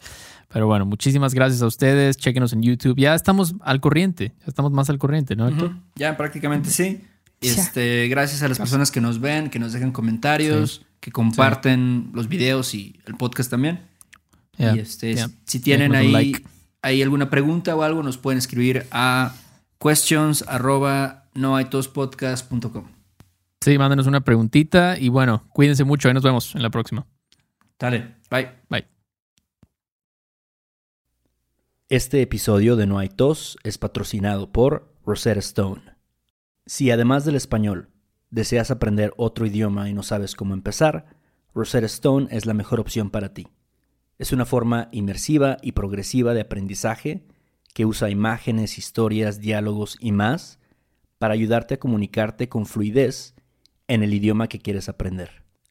Pero 0.52 0.66
bueno, 0.66 0.86
muchísimas 0.86 1.34
gracias 1.34 1.62
a 1.62 1.66
ustedes. 1.66 2.16
Chequenos 2.18 2.52
en 2.52 2.62
YouTube. 2.62 2.96
Ya 2.98 3.14
estamos 3.14 3.54
al 3.62 3.80
corriente. 3.80 4.34
Ya 4.40 4.46
estamos 4.46 4.72
más 4.72 4.90
al 4.90 4.98
corriente, 4.98 5.34
¿no, 5.34 5.48
Héctor? 5.48 5.72
Ya 5.96 6.16
prácticamente 6.16 6.70
sí. 6.70 7.00
Este, 7.40 8.08
gracias 8.08 8.42
a 8.42 8.48
las 8.48 8.58
personas 8.58 8.90
que 8.90 9.00
nos 9.00 9.20
ven, 9.20 9.50
que 9.50 9.58
nos 9.58 9.72
dejan 9.72 9.92
comentarios, 9.92 10.84
que 11.00 11.10
comparten 11.12 12.10
los 12.12 12.28
videos 12.28 12.74
y 12.74 13.00
el 13.06 13.14
podcast 13.14 13.50
también. 13.50 13.80
Y 14.58 14.78
este, 14.78 15.16
si 15.44 15.60
tienen 15.60 15.94
ahí, 15.94 16.12
like. 16.12 16.44
ahí 16.82 17.02
alguna 17.02 17.28
pregunta 17.28 17.74
o 17.74 17.82
algo, 17.82 18.02
nos 18.02 18.18
pueden 18.18 18.38
escribir 18.38 18.86
a 18.90 19.34
questions 19.78 20.44
arroba 20.46 21.24
noaitospodcast.com. 21.34 22.84
Sí, 23.60 23.78
mándenos 23.78 24.06
una 24.06 24.20
preguntita 24.20 24.98
y 24.98 25.08
bueno, 25.08 25.44
cuídense 25.52 25.84
mucho. 25.84 26.08
Ahí 26.08 26.14
nos 26.14 26.22
vemos 26.22 26.54
en 26.54 26.62
la 26.62 26.70
próxima. 26.70 27.06
Dale, 27.78 28.16
bye. 28.30 28.48
Bye. 28.70 28.88
Este 31.88 32.22
episodio 32.22 32.74
de 32.74 32.86
No 32.86 32.98
hay 32.98 33.08
tos 33.08 33.58
es 33.62 33.78
patrocinado 33.78 34.50
por 34.50 34.92
Rosetta 35.04 35.40
Stone. 35.40 35.82
Si 36.64 36.90
además 36.90 37.24
del 37.24 37.36
español 37.36 37.90
deseas 38.30 38.70
aprender 38.70 39.12
otro 39.16 39.46
idioma 39.46 39.88
y 39.88 39.94
no 39.94 40.02
sabes 40.02 40.34
cómo 40.34 40.54
empezar, 40.54 41.16
Rosetta 41.54 41.86
Stone 41.86 42.28
es 42.30 42.46
la 42.46 42.54
mejor 42.54 42.80
opción 42.80 43.10
para 43.10 43.34
ti. 43.34 43.46
Es 44.18 44.32
una 44.32 44.46
forma 44.46 44.88
inmersiva 44.90 45.58
y 45.62 45.72
progresiva 45.72 46.34
de 46.34 46.40
aprendizaje 46.40 47.26
que 47.74 47.84
usa 47.84 48.10
imágenes, 48.10 48.78
historias, 48.78 49.38
diálogos 49.38 49.98
y 50.00 50.12
más 50.12 50.58
para 51.18 51.34
ayudarte 51.34 51.74
a 51.74 51.78
comunicarte 51.78 52.48
con 52.48 52.66
fluidez 52.66 53.34
en 53.86 54.02
el 54.02 54.14
idioma 54.14 54.48
que 54.48 54.60
quieres 54.60 54.88
aprender. 54.88 55.45